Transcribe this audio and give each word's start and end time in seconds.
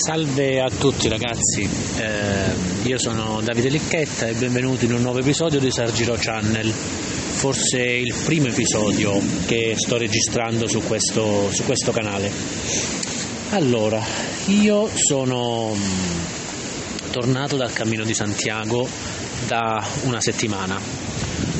Salve 0.00 0.60
a 0.60 0.70
tutti 0.70 1.08
ragazzi, 1.08 1.68
eh, 1.96 2.86
io 2.88 2.98
sono 2.98 3.40
Davide 3.42 3.68
Licchetta 3.68 4.28
e 4.28 4.34
benvenuti 4.34 4.84
in 4.84 4.92
un 4.92 5.02
nuovo 5.02 5.18
episodio 5.18 5.58
di 5.58 5.72
Sargiro 5.72 6.14
Channel, 6.16 6.70
forse 6.70 7.82
il 7.82 8.14
primo 8.24 8.46
episodio 8.46 9.20
che 9.46 9.74
sto 9.76 9.96
registrando 9.96 10.68
su 10.68 10.82
questo, 10.84 11.50
su 11.50 11.64
questo 11.64 11.90
canale. 11.90 12.30
Allora, 13.50 14.00
io 14.46 14.88
sono 14.94 15.74
mm, 15.74 17.10
tornato 17.10 17.56
dal 17.56 17.72
Cammino 17.72 18.04
di 18.04 18.14
Santiago 18.14 18.88
da 19.48 19.84
una 20.04 20.20
settimana. 20.20 20.80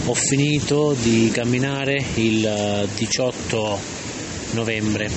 Ho 0.04 0.14
finito 0.14 0.94
di 1.02 1.28
camminare 1.32 2.02
il 2.14 2.88
18 2.94 3.78
novembre 4.52 5.10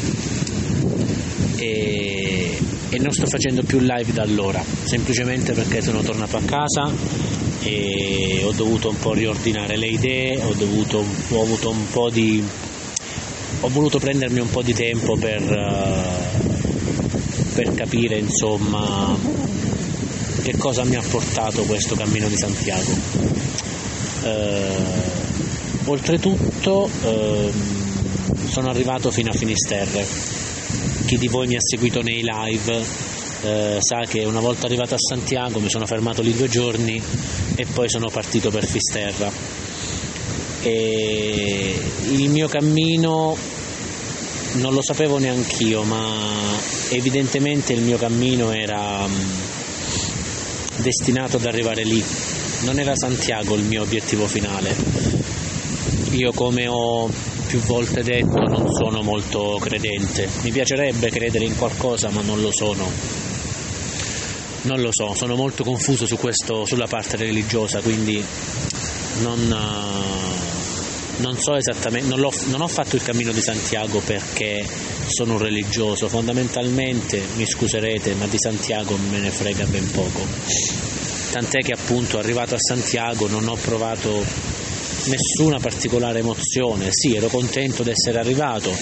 e, 1.57 2.57
e 2.93 2.99
non 2.99 3.13
sto 3.13 3.25
facendo 3.25 3.63
più 3.63 3.79
live 3.79 4.11
da 4.11 4.23
allora, 4.23 4.61
semplicemente 4.83 5.53
perché 5.53 5.81
sono 5.81 6.01
tornato 6.01 6.35
a 6.35 6.41
casa 6.41 6.91
e 7.61 8.41
ho 8.43 8.51
dovuto 8.51 8.89
un 8.89 8.97
po' 8.97 9.13
riordinare 9.13 9.77
le 9.77 9.87
idee, 9.87 10.41
ho, 10.41 10.53
dovuto, 10.53 10.97
ho 11.29 11.41
avuto 11.41 11.69
un 11.69 11.89
po' 11.89 12.09
di... 12.09 12.43
ho 13.61 13.69
voluto 13.69 13.97
prendermi 13.97 14.41
un 14.41 14.49
po' 14.49 14.61
di 14.61 14.73
tempo 14.73 15.15
per, 15.15 15.41
per 17.53 17.73
capire 17.75 18.17
insomma 18.17 19.17
che 20.41 20.57
cosa 20.57 20.83
mi 20.83 20.95
ha 20.95 21.03
portato 21.07 21.61
questo 21.63 21.95
cammino 21.95 22.27
di 22.27 22.35
Santiago. 22.35 22.91
Eh, 24.23 24.75
oltretutto 25.85 26.89
eh, 27.05 27.51
sono 28.49 28.69
arrivato 28.69 29.11
fino 29.11 29.29
a 29.29 29.33
Finisterre 29.33 30.50
chi 31.11 31.17
di 31.17 31.27
voi 31.27 31.45
mi 31.45 31.57
ha 31.57 31.59
seguito 31.59 32.01
nei 32.01 32.23
live 32.23 32.81
eh, 33.41 33.77
sa 33.81 34.05
che 34.07 34.23
una 34.23 34.39
volta 34.39 34.65
arrivato 34.65 34.93
a 34.93 34.97
Santiago 34.97 35.59
mi 35.59 35.69
sono 35.69 35.85
fermato 35.85 36.21
lì 36.21 36.33
due 36.33 36.47
giorni 36.47 37.03
e 37.55 37.65
poi 37.65 37.89
sono 37.89 38.07
partito 38.07 38.49
per 38.49 38.65
Fisterra. 38.65 39.29
E 40.61 41.77
il 42.11 42.29
mio 42.29 42.47
cammino 42.47 43.35
non 44.53 44.73
lo 44.73 44.81
sapevo 44.81 45.17
neanch'io, 45.17 45.83
ma 45.83 46.55
evidentemente 46.91 47.73
il 47.73 47.81
mio 47.81 47.97
cammino 47.97 48.53
era 48.53 49.05
mm, 49.05 49.31
destinato 50.77 51.35
ad 51.35 51.45
arrivare 51.45 51.83
lì. 51.83 52.01
Non 52.61 52.79
era 52.79 52.95
Santiago 52.95 53.55
il 53.55 53.63
mio 53.63 53.81
obiettivo 53.81 54.27
finale. 54.27 54.73
Io 56.11 56.31
come 56.31 56.67
ho 56.69 57.09
più 57.51 57.59
volte 57.63 58.01
detto 58.01 58.39
non 58.47 58.71
sono 58.71 59.01
molto 59.01 59.57
credente. 59.59 60.25
Mi 60.43 60.51
piacerebbe 60.51 61.09
credere 61.09 61.43
in 61.43 61.57
qualcosa 61.57 62.09
ma 62.09 62.21
non 62.21 62.39
lo 62.39 62.49
sono. 62.49 62.89
Non 64.61 64.79
lo 64.79 64.87
so, 64.93 65.13
sono 65.15 65.35
molto 65.35 65.65
confuso 65.65 66.05
su 66.05 66.15
questo, 66.15 66.63
sulla 66.63 66.87
parte 66.87 67.17
religiosa, 67.17 67.81
quindi 67.81 68.23
non, 69.19 69.37
uh, 69.37 71.21
non 71.21 71.37
so 71.37 71.55
esattamente, 71.55 72.07
non, 72.07 72.25
non 72.45 72.61
ho 72.61 72.67
fatto 72.69 72.95
il 72.95 73.03
cammino 73.03 73.33
di 73.33 73.41
Santiago 73.41 73.99
perché 73.99 74.65
sono 75.07 75.33
un 75.33 75.39
religioso, 75.39 76.07
fondamentalmente 76.07 77.21
mi 77.35 77.45
scuserete, 77.45 78.13
ma 78.13 78.27
di 78.27 78.37
Santiago 78.37 78.95
me 79.09 79.19
ne 79.19 79.29
frega 79.29 79.65
ben 79.65 79.91
poco. 79.91 80.25
Tant'è 81.31 81.59
che 81.59 81.73
appunto 81.73 82.17
arrivato 82.17 82.55
a 82.55 82.59
Santiago 82.59 83.27
non 83.27 83.49
ho 83.49 83.55
provato 83.55 84.60
nessuna 85.07 85.59
particolare 85.59 86.19
emozione, 86.19 86.87
sì, 86.89 87.15
ero 87.15 87.27
contento 87.27 87.83
di 87.83 87.89
essere 87.89 88.19
arrivato 88.19 88.69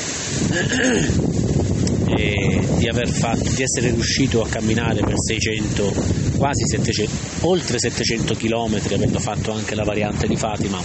e 2.17 2.62
di, 2.78 2.89
fatto, 3.12 3.50
di 3.53 3.64
essere 3.64 3.92
riuscito 3.92 4.42
a 4.42 4.47
camminare 4.47 5.02
per 5.02 5.14
600, 5.16 5.94
quasi 6.38 6.66
700, 6.66 7.12
oltre 7.42 7.78
700 7.80 8.36
km, 8.36 8.81
avendo 8.94 9.20
fatto 9.20 9.52
anche 9.52 9.75
la 9.75 9.84
variante 9.84 10.28
di 10.28 10.35
Fatima. 10.35 10.81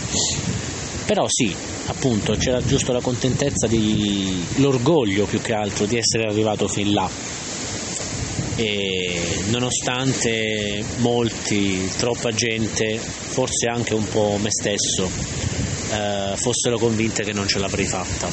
Però 1.06 1.26
sì, 1.28 1.54
appunto, 1.86 2.34
c'era 2.34 2.62
giusto 2.64 2.92
la 2.92 3.00
contentezza 3.00 3.66
di 3.66 4.42
l'orgoglio 4.56 5.26
più 5.26 5.40
che 5.40 5.52
altro 5.52 5.86
di 5.86 5.96
essere 5.96 6.24
arrivato 6.24 6.68
fin 6.68 6.92
là 6.92 7.42
e 8.56 9.20
nonostante 9.50 10.84
molti, 10.98 11.90
troppa 11.96 12.30
gente, 12.32 12.98
forse 12.98 13.66
anche 13.66 13.94
un 13.94 14.06
po' 14.08 14.38
me 14.40 14.50
stesso, 14.50 15.10
eh, 15.90 16.36
fossero 16.36 16.78
convinte 16.78 17.24
che 17.24 17.32
non 17.32 17.48
ce 17.48 17.58
l'avrei 17.58 17.86
fatta. 17.86 18.28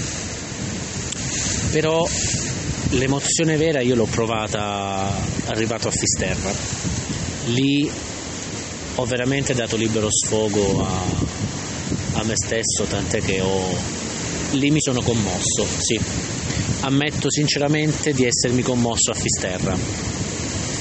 Però 1.71 2.07
l'emozione 2.91 3.57
vera 3.57 3.81
io 3.81 3.95
l'ho 3.95 4.05
provata 4.05 5.11
arrivato 5.45 5.87
a 5.87 5.91
Fisterra. 5.91 6.51
Lì 7.47 7.89
ho 8.95 9.05
veramente 9.05 9.53
dato 9.53 9.75
libero 9.75 10.07
sfogo 10.11 10.83
a, 10.85 11.01
a 12.13 12.23
me 12.23 12.33
stesso, 12.35 12.83
tant'è 12.83 13.21
che 13.21 13.41
ho, 13.41 13.75
lì 14.51 14.69
mi 14.69 14.81
sono 14.81 15.01
commosso, 15.01 15.65
sì. 15.77 15.99
Ammetto 16.79 17.29
sinceramente 17.29 18.13
di 18.13 18.25
essermi 18.25 18.61
commosso 18.61 19.11
a 19.11 19.13
Fisterra. 19.13 19.77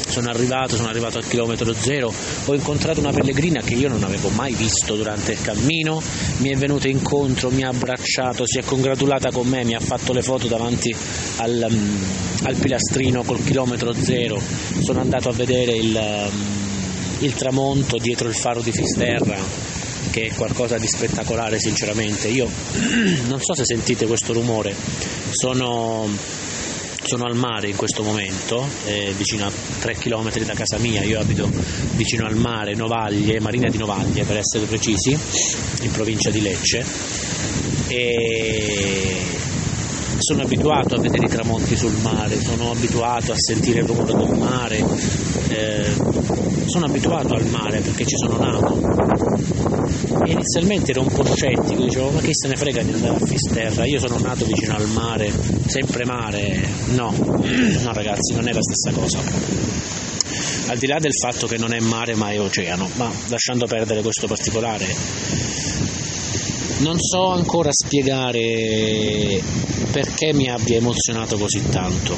Sono 0.09 0.29
arrivato, 0.29 0.77
sono 0.77 0.89
arrivato 0.89 1.19
al 1.19 1.27
chilometro 1.27 1.73
zero, 1.73 2.13
ho 2.47 2.55
incontrato 2.55 2.99
una 2.99 3.13
pellegrina 3.13 3.61
che 3.61 3.75
io 3.75 3.89
non 3.89 4.03
avevo 4.03 4.29
mai 4.31 4.55
visto 4.55 4.97
durante 4.97 5.33
il 5.33 5.41
cammino, 5.41 6.03
mi 6.39 6.49
è 6.49 6.57
venuta 6.57 6.89
incontro, 6.89 7.51
mi 7.51 7.63
ha 7.63 7.69
abbracciato, 7.69 8.45
si 8.45 8.59
è 8.59 8.65
congratulata 8.65 9.31
con 9.31 9.47
me, 9.47 9.65
mi 9.65 9.75
ha 9.75 9.81
fatto 9.81 10.13
le 10.13 10.23
foto 10.23 10.49
davanti 10.49 10.95
al, 11.37 11.67
um, 11.71 11.99
al 12.43 12.57
pilastrino 12.57 13.23
col 13.23 13.45
chilometro 13.45 13.93
zero, 13.93 14.41
sono 14.83 15.01
andato 15.01 15.29
a 15.29 15.33
vedere 15.33 15.77
il, 15.77 15.95
um, 15.95 17.25
il 17.25 17.35
tramonto 17.35 17.97
dietro 17.99 18.27
il 18.27 18.35
faro 18.35 18.63
di 18.63 18.73
Fisterra 18.73 19.80
che 20.11 20.27
è 20.27 20.35
qualcosa 20.35 20.79
di 20.79 20.87
spettacolare 20.87 21.59
sinceramente. 21.59 22.29
Io 22.29 22.49
non 23.29 23.41
so 23.41 23.55
se 23.55 23.65
sentite 23.65 24.07
questo 24.07 24.33
rumore, 24.33 24.75
sono 25.31 26.09
sono 27.03 27.25
al 27.25 27.35
mare 27.35 27.69
in 27.69 27.77
questo 27.77 28.03
momento, 28.03 28.69
eh, 28.85 29.13
vicino 29.17 29.47
a 29.47 29.51
3 29.81 29.95
km 29.95 30.31
da 30.45 30.53
casa 30.53 30.79
mia, 30.79 31.03
io 31.03 31.19
abito 31.19 31.51
vicino 31.97 32.27
al 32.27 32.37
mare, 32.37 32.75
Novaglie, 32.75 33.41
Marina 33.41 33.69
di 33.69 33.79
Novaglie 33.79 34.23
per 34.25 34.37
essere 34.37 34.67
precisi, 34.67 35.19
in 35.81 35.91
provincia 35.91 36.31
di 36.31 36.41
Lecce 36.43 36.85
e 37.89 39.17
sono 40.19 40.43
abituato 40.43 40.95
a 40.95 41.01
vedere 41.01 41.27
i 41.27 41.29
tramonti 41.29 41.75
sul 41.75 41.97
mare, 42.03 42.39
sono 42.41 42.71
abituato 42.71 43.33
a 43.33 43.37
sentire 43.37 43.81
il 43.81 43.87
rumore 43.87 44.15
del 44.15 44.39
mare, 44.39 44.85
eh, 45.49 45.93
sono 46.67 46.85
abituato 46.85 47.35
al 47.35 47.47
mare 47.47 47.81
perché 47.81 48.05
ci 48.05 48.17
sono 48.17 48.37
nato. 48.37 49.70
Inizialmente 50.27 50.91
ero 50.91 51.03
un 51.03 51.13
po' 51.13 51.25
scettico, 51.25 51.83
dicevo 51.83 52.11
ma 52.11 52.21
chi 52.21 52.31
se 52.33 52.49
ne 52.49 52.57
frega 52.57 52.83
di 52.83 52.93
andare 52.93 53.15
a 53.15 53.27
Fisterra, 53.27 53.87
io 53.87 53.99
sono 53.99 54.19
nato 54.19 54.45
vicino 54.45 54.75
al 54.75 54.87
mare, 54.89 55.33
sempre 55.67 56.05
mare, 56.05 56.69
no, 56.95 57.11
no 57.17 57.93
ragazzi 57.93 58.35
non 58.35 58.47
è 58.47 58.53
la 58.53 58.61
stessa 58.61 58.99
cosa. 58.99 59.19
Al 60.69 60.79
di 60.79 60.87
là 60.87 60.99
del 60.99 61.15
fatto 61.15 61.47
che 61.47 61.57
non 61.57 61.73
è 61.73 61.81
mare 61.81 62.15
ma 62.15 62.31
è 62.31 62.41
oceano, 62.41 62.89
ma 62.95 63.11
lasciando 63.29 63.67
perdere 63.67 64.03
questo 64.03 64.27
particolare, 64.27 64.87
non 66.81 66.99
so 66.99 67.29
ancora 67.29 67.71
spiegare 67.73 69.41
perché 69.91 70.33
mi 70.33 70.49
abbia 70.49 70.77
emozionato 70.77 71.37
così 71.37 71.63
tanto. 71.71 72.17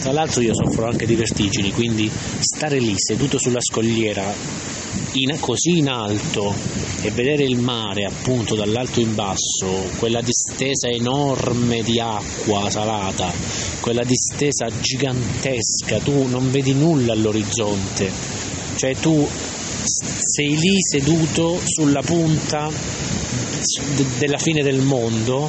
Tra 0.00 0.12
l'altro 0.12 0.40
io 0.40 0.54
soffro 0.54 0.86
anche 0.86 1.06
di 1.06 1.14
vertigini, 1.14 1.72
quindi 1.72 2.10
stare 2.38 2.78
lì 2.78 2.94
seduto 2.96 3.38
sulla 3.38 3.60
scogliera 3.60 4.32
in, 5.12 5.36
così 5.40 5.78
in 5.78 5.88
alto 5.88 6.54
e 7.02 7.10
vedere 7.10 7.44
il 7.44 7.58
mare 7.58 8.04
appunto 8.04 8.54
dall'alto 8.54 9.00
in 9.00 9.14
basso, 9.14 9.88
quella 9.98 10.20
distesa 10.20 10.88
enorme 10.88 11.82
di 11.82 11.98
acqua 11.98 12.70
salata, 12.70 13.32
quella 13.80 14.04
distesa 14.04 14.68
gigantesca, 14.80 15.98
tu 15.98 16.26
non 16.26 16.50
vedi 16.50 16.74
nulla 16.74 17.12
all'orizzonte, 17.12 18.10
cioè 18.76 18.94
tu 18.96 19.26
sei 19.82 20.56
lì 20.58 20.76
seduto 20.78 21.58
sulla 21.64 22.02
punta 22.02 22.70
della 24.18 24.38
fine 24.38 24.62
del 24.62 24.80
mondo 24.80 25.48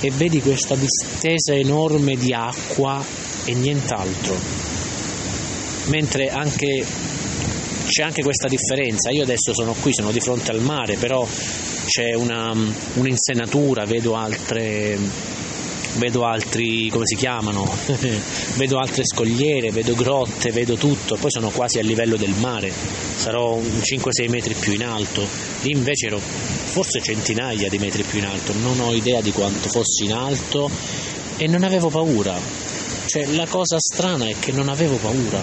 e 0.00 0.10
vedi 0.10 0.40
questa 0.40 0.76
distesa 0.76 1.54
enorme 1.54 2.16
di 2.16 2.32
acqua 2.32 3.04
e 3.44 3.54
nient'altro. 3.54 4.36
Mentre 5.86 6.28
anche 6.28 6.84
c'è 7.90 8.04
anche 8.04 8.22
questa 8.22 8.46
differenza, 8.46 9.10
io 9.10 9.24
adesso 9.24 9.52
sono 9.52 9.74
qui, 9.74 9.92
sono 9.92 10.12
di 10.12 10.20
fronte 10.20 10.52
al 10.52 10.60
mare, 10.60 10.96
però 10.96 11.26
c'è 11.86 12.14
una, 12.14 12.52
un'insenatura, 12.94 13.84
vedo 13.84 14.14
altre 14.14 14.96
vedo 15.94 16.24
altri, 16.24 16.88
come 16.88 17.04
si 17.04 17.16
chiamano, 17.16 17.68
vedo 18.54 18.78
altre 18.78 19.02
scogliere, 19.04 19.72
vedo 19.72 19.94
grotte, 19.96 20.52
vedo 20.52 20.76
tutto, 20.76 21.16
poi 21.16 21.30
sono 21.32 21.50
quasi 21.50 21.80
a 21.80 21.82
livello 21.82 22.16
del 22.16 22.32
mare, 22.38 22.72
sarò 23.16 23.58
5-6 23.58 24.28
metri 24.28 24.54
più 24.54 24.72
in 24.72 24.84
alto, 24.84 25.26
lì 25.62 25.72
invece 25.72 26.06
ero 26.06 26.20
forse 26.20 27.02
centinaia 27.02 27.68
di 27.68 27.78
metri 27.78 28.04
più 28.04 28.20
in 28.20 28.26
alto, 28.26 28.52
non 28.62 28.78
ho 28.78 28.94
idea 28.94 29.20
di 29.20 29.32
quanto 29.32 29.68
fossi 29.68 30.04
in 30.04 30.12
alto. 30.12 30.70
E 31.36 31.46
non 31.46 31.64
avevo 31.64 31.88
paura, 31.88 32.38
Cioè, 33.06 33.24
la 33.34 33.46
cosa 33.46 33.78
strana 33.78 34.28
è 34.28 34.34
che 34.38 34.52
non 34.52 34.68
avevo 34.68 34.96
paura, 34.96 35.42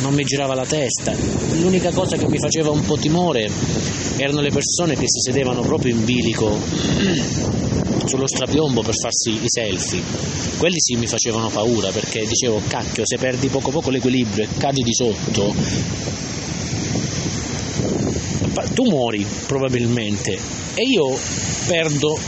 non 0.00 0.14
mi 0.14 0.24
girava 0.24 0.54
la 0.54 0.66
testa. 0.66 1.14
L'unica 1.60 1.90
cosa 1.90 2.16
che 2.16 2.28
mi 2.28 2.38
faceva 2.38 2.70
un 2.70 2.84
po' 2.84 2.96
timore 2.96 3.50
erano 4.16 4.40
le 4.40 4.50
persone 4.50 4.94
che 4.94 5.04
si 5.06 5.20
sedevano 5.20 5.62
proprio 5.62 5.94
in 5.94 6.04
bilico 6.04 6.58
sullo 8.04 8.26
strapiombo 8.26 8.82
per 8.82 8.94
farsi 8.94 9.42
i 9.42 9.48
selfie. 9.48 10.02
Quelli 10.58 10.78
sì 10.78 10.96
mi 10.96 11.06
facevano 11.06 11.48
paura 11.48 11.90
perché 11.90 12.26
dicevo, 12.26 12.60
cacchio, 12.66 13.02
se 13.06 13.16
perdi 13.16 13.48
poco 13.48 13.70
poco 13.70 13.90
l'equilibrio 13.90 14.44
e 14.44 14.48
cadi 14.58 14.82
di 14.82 14.92
sotto, 14.92 15.54
tu 18.74 18.84
muori 18.84 19.24
probabilmente 19.46 20.38
e 20.74 20.82
io 20.82 21.16
perdo, 21.66 22.18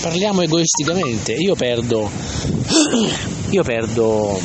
parliamo 0.00 0.42
egoisticamente, 0.42 1.32
io 1.32 1.54
perdo, 1.54 2.10
io 3.50 3.62
perdo 3.62 4.40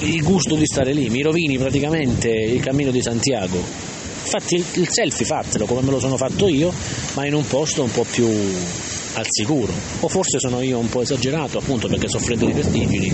il 0.00 0.22
gusto 0.22 0.54
di 0.54 0.64
stare 0.64 0.92
lì, 0.92 1.08
mi 1.08 1.22
rovini 1.22 1.58
praticamente 1.58 2.28
il 2.28 2.60
cammino 2.60 2.90
di 2.90 3.02
Santiago. 3.02 3.56
Infatti 3.56 4.56
il, 4.56 4.88
selfie 4.88 5.24
fatelo 5.24 5.64
come 5.64 5.80
me 5.82 5.90
lo 5.90 5.98
sono 5.98 6.16
fatto 6.16 6.48
io, 6.48 6.72
ma 7.14 7.26
in 7.26 7.34
un 7.34 7.46
posto 7.46 7.82
un 7.82 7.90
po' 7.90 8.04
più 8.08 8.26
al 8.26 9.24
sicuro. 9.28 9.72
O 10.00 10.08
forse 10.08 10.38
sono 10.38 10.60
io 10.60 10.78
un 10.78 10.88
po' 10.88 11.02
esagerato 11.02 11.58
appunto 11.58 11.88
perché 11.88 12.08
soffrendo 12.08 12.46
di 12.46 12.52
vertigini. 12.52 13.12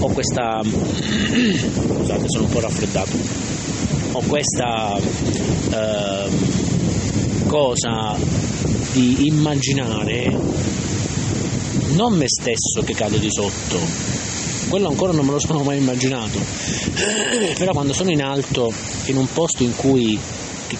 Ho 0.00 0.08
questa... 0.08 0.60
scusate 0.62 2.24
sono 2.26 2.44
un 2.44 2.50
po' 2.50 2.60
raffreddato. 2.60 3.16
Ho 4.12 4.22
questa 4.26 4.98
eh, 4.98 6.28
cosa 7.46 8.16
di 8.92 9.26
immaginare 9.26 10.36
non 11.94 12.14
me 12.14 12.26
stesso 12.26 12.82
che 12.84 12.94
cado 12.94 13.16
di 13.16 13.30
sotto, 13.30 13.78
quello 14.72 14.88
ancora 14.88 15.12
non 15.12 15.26
me 15.26 15.32
lo 15.32 15.38
sono 15.38 15.62
mai 15.62 15.76
immaginato, 15.76 16.38
però 17.58 17.72
quando 17.72 17.92
sono 17.92 18.10
in 18.10 18.22
alto, 18.22 18.72
in 19.04 19.18
un 19.18 19.30
posto 19.30 19.64
in 19.64 19.76
cui 19.76 20.18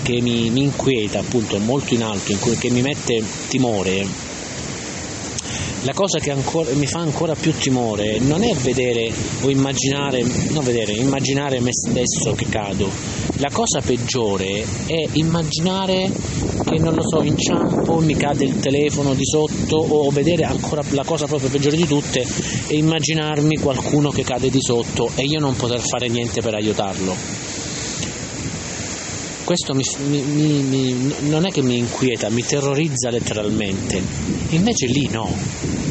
che 0.03 0.23
mi, 0.23 0.49
mi 0.49 0.63
inquieta, 0.63 1.19
appunto 1.19 1.59
molto 1.59 1.93
in 1.93 2.03
alto, 2.03 2.33
in 2.33 2.39
cui, 2.39 2.57
che 2.57 2.71
mi 2.71 2.81
mette 2.81 3.23
timore, 3.49 4.07
la 5.83 5.93
cosa 5.93 6.21
che 6.21 6.31
ancora, 6.31 6.73
mi 6.73 6.87
fa 6.87 7.01
ancora 7.01 7.35
più 7.35 7.53
timore 7.53 8.19
non 8.21 8.43
è 8.43 8.55
vedere 8.55 9.13
o 9.43 9.51
immaginare, 9.51 10.25
non 10.53 10.65
vedere, 10.65 10.93
immaginare 10.93 11.61
me 11.61 11.71
stesso 11.73 12.33
che 12.33 12.47
cado. 12.49 12.89
La 13.37 13.51
cosa 13.53 13.83
peggiore 13.85 14.65
è 14.87 15.09
immaginare 15.13 16.11
che 16.65 16.79
non 16.79 16.95
lo 16.95 17.03
so, 17.03 17.21
inciampo, 17.23 17.99
mi 17.99 18.15
cade 18.15 18.45
il 18.45 18.59
telefono 18.59 19.13
di 19.13 19.25
sotto 19.25 19.62
o 19.77 20.11
vedere 20.11 20.45
ancora 20.45 20.83
la 20.91 21.05
cosa 21.05 21.27
proprio 21.27 21.49
peggiore 21.49 21.77
di 21.77 21.87
tutte 21.87 22.27
è 22.67 22.75
immaginarmi 22.75 23.57
qualcuno 23.57 24.11
che 24.11 24.25
cade 24.25 24.51
di 24.51 24.61
sotto 24.61 25.11
e 25.15 25.25
io 25.25 25.41
non 25.41 25.57
poter 25.57 25.81
fare 25.81 26.09
niente 26.09 26.41
per 26.41 26.55
aiutarlo 26.55 27.53
questo 29.45 29.75
mi, 29.75 29.83
mi, 30.09 30.63
mi, 30.63 31.15
non 31.29 31.45
è 31.45 31.51
che 31.51 31.63
mi 31.63 31.77
inquieta, 31.77 32.31
mi 32.31 32.43
terrorizza 32.43 33.11
letteralmente. 33.11 34.03
Invece 34.51 34.87
lì 34.87 35.09
no. 35.11 35.31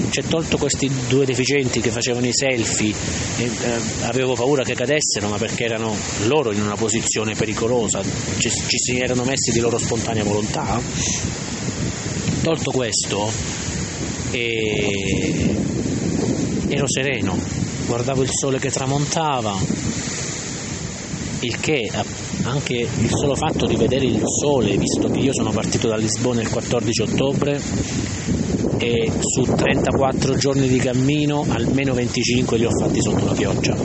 C'è 0.10 0.24
tolto 0.24 0.58
questi 0.58 0.90
due 1.08 1.26
deficienti 1.26 1.80
che 1.80 1.90
facevano 1.90 2.26
i 2.26 2.34
selfie, 2.34 2.94
e, 3.38 3.44
eh, 3.44 3.50
avevo 4.08 4.34
paura 4.34 4.64
che 4.64 4.74
cadessero, 4.74 5.30
ma 5.30 5.38
perché 5.38 5.66
erano 5.66 5.96
loro 6.26 6.52
in 6.52 6.62
una 6.62 6.76
posizione 6.76 7.36
pericolosa, 7.36 8.02
ci, 8.38 8.50
ci 8.50 8.78
si 8.78 9.00
erano 9.00 9.24
messi 9.24 9.52
di 9.52 9.60
loro 9.60 9.78
spontanea 9.78 10.24
volontà. 10.24 10.82
Tolto 12.42 12.72
questo, 12.72 13.32
e 14.32 15.56
ero 16.70 16.88
sereno, 16.88 17.38
guardavo 17.86 18.22
il 18.22 18.30
sole 18.32 18.60
che 18.60 18.72
tramontava, 18.72 19.58
il 21.42 21.60
che 21.60 21.90
anche 22.44 22.74
il 22.74 23.10
solo 23.10 23.36
fatto 23.36 23.66
di 23.66 23.76
vedere 23.76 24.06
il 24.06 24.22
sole, 24.26 24.78
visto 24.78 25.10
che 25.10 25.20
io 25.20 25.34
sono 25.34 25.52
partito 25.52 25.88
da 25.88 25.98
Lisbona 25.98 26.42
il 26.42 26.50
14 26.50 27.02
ottobre 27.02 27.62
e 28.78 29.12
su 29.20 29.44
34 29.44 30.36
giorni 30.38 30.68
di 30.68 30.78
cammino 30.78 31.46
almeno 31.50 31.94
25 31.94 32.58
li 32.58 32.66
ho 32.66 32.72
fatti 32.80 33.02
sotto 33.02 33.26
la 33.26 33.34
pioggia. 33.34 33.76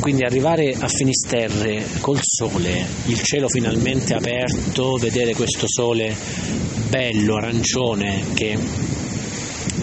Quindi 0.00 0.24
arrivare 0.24 0.74
a 0.78 0.88
Finisterre 0.88 1.84
col 2.00 2.18
sole, 2.22 2.86
il 3.06 3.20
cielo 3.20 3.48
finalmente 3.48 4.14
aperto, 4.14 4.96
vedere 4.96 5.34
questo 5.34 5.66
sole 5.68 6.16
bello, 6.88 7.36
arancione 7.36 8.24
che, 8.34 8.58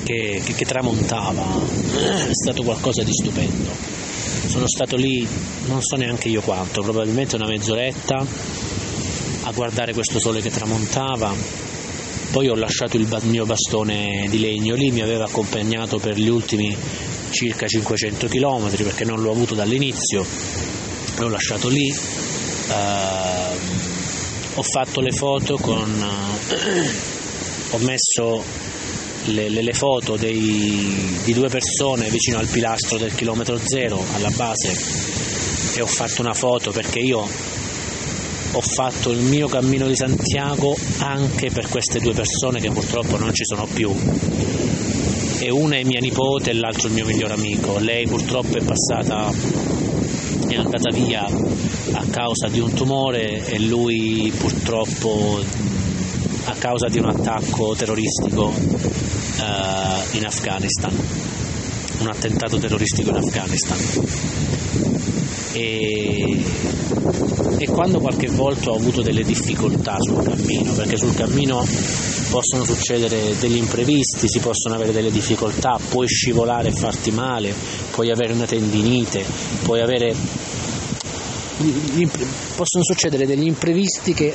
che, 0.04 0.42
che, 0.44 0.54
che 0.54 0.66
tramontava, 0.66 1.46
è 2.28 2.34
stato 2.34 2.64
qualcosa 2.64 3.04
di 3.04 3.12
stupendo 3.12 4.04
sono 4.48 4.68
stato 4.68 4.96
lì 4.96 5.28
non 5.66 5.82
so 5.82 5.98
neanche 5.98 6.30
io 6.30 6.40
quanto, 6.40 6.82
probabilmente 6.82 7.36
una 7.36 7.48
mezz'oretta 7.48 8.26
a 9.44 9.52
guardare 9.52 9.94
questo 9.94 10.20
sole 10.20 10.42
che 10.42 10.50
tramontava. 10.50 11.34
Poi 12.32 12.48
ho 12.48 12.56
lasciato 12.56 12.98
il 12.98 13.08
mio 13.24 13.46
bastone 13.46 14.28
di 14.30 14.40
legno 14.40 14.76
lì, 14.76 14.92
mi 14.92 15.02
aveva 15.02 15.26
accompagnato 15.26 16.00
per 16.00 16.18
gli 16.18 16.28
ultimi 16.28 16.76
circa 17.30 17.68
500 17.68 18.28
km 18.28 18.70
perché 18.78 19.06
non 19.06 19.22
l'ho 19.22 19.32
avuto 19.32 19.56
dall'inizio, 19.56 20.26
l'ho 21.18 21.30
lasciato 21.30 21.68
lì. 21.68 21.94
Uh, 22.68 23.95
ho 24.56 24.64
fatto 24.64 25.02
le 25.02 25.12
foto 25.12 25.58
con. 25.58 25.92
Uh, 25.92 27.14
ho 27.72 27.78
messo 27.80 28.44
le, 29.26 29.50
le, 29.50 29.62
le 29.62 29.74
foto 29.74 30.16
dei, 30.16 31.20
di 31.24 31.34
due 31.34 31.50
persone 31.50 32.10
vicino 32.10 32.38
al 32.38 32.48
pilastro 32.48 32.98
del 32.98 33.14
chilometro 33.14 33.58
zero 33.58 34.04
alla 34.14 34.30
base 34.30 34.72
e 35.76 35.82
ho 35.82 35.88
fatto 35.88 36.22
una 36.22 36.34
foto 36.34 36.72
perché 36.72 37.00
io 37.00 37.20
ho 37.20 38.62
fatto 38.62 39.12
il 39.12 39.20
mio 39.20 39.48
cammino 39.48 39.88
di 39.88 39.96
Santiago 39.96 40.78
anche 41.00 41.50
per 41.50 41.68
queste 41.68 42.00
due 42.00 42.14
persone 42.14 42.62
che 42.62 42.70
purtroppo 42.70 43.18
non 43.18 43.34
ci 43.34 43.44
sono 43.44 43.66
più 43.66 43.94
e 45.40 45.50
una 45.52 45.76
è 45.76 45.84
mia 45.84 46.00
nipote 46.00 46.52
e 46.52 46.54
l'altro 46.54 46.88
il 46.88 46.94
mio 46.94 47.06
miglior 47.06 47.32
amico 47.32 47.78
lei 47.80 48.08
purtroppo 48.08 48.58
è 48.58 48.62
passata 48.62 49.34
è 50.56 50.60
andata 50.60 50.90
via 50.92 51.26
a 51.26 52.06
causa 52.10 52.48
di 52.48 52.60
un 52.60 52.74
tumore 52.74 53.46
e 53.46 53.60
lui 53.60 54.32
purtroppo 54.38 55.42
a 56.46 56.54
causa 56.58 56.88
di 56.88 57.00
un 57.00 57.10
attacco 57.10 57.76
terroristico 57.76 58.46
uh, 58.46 60.16
in 60.16 60.26
Afghanistan, 60.26 60.96
un 62.00 62.08
attentato 62.08 62.58
terroristico 62.58 63.10
in 63.10 63.18
Afghanistan. 63.18 63.78
E, 65.54 66.44
e 67.58 67.66
quando 67.68 68.00
qualche 68.00 68.28
volta 68.28 68.70
ho 68.70 68.76
avuto 68.76 69.02
delle 69.02 69.24
difficoltà 69.24 69.98
sul 70.00 70.22
cammino, 70.24 70.74
perché 70.74 70.98
sul 70.98 71.16
cammino 71.16 71.66
possono 72.30 72.66
succedere 72.66 73.38
degli 73.40 73.56
imprevisti, 73.56 74.28
si 74.28 74.40
possono 74.40 74.76
avere 74.76 74.92
delle 74.92 75.12
difficoltà, 75.12 75.80
puoi 75.90 76.08
scivolare 76.08 76.70
e 76.70 76.74
farti 76.74 77.12
male, 77.12 77.54
puoi 77.92 78.12
avere 78.12 78.34
una 78.34 78.46
tendinite, 78.46 79.24
puoi 79.64 79.82
avere 79.82 80.14
possono 82.56 82.84
succedere 82.84 83.26
degli 83.26 83.46
imprevisti 83.46 84.14
che 84.14 84.34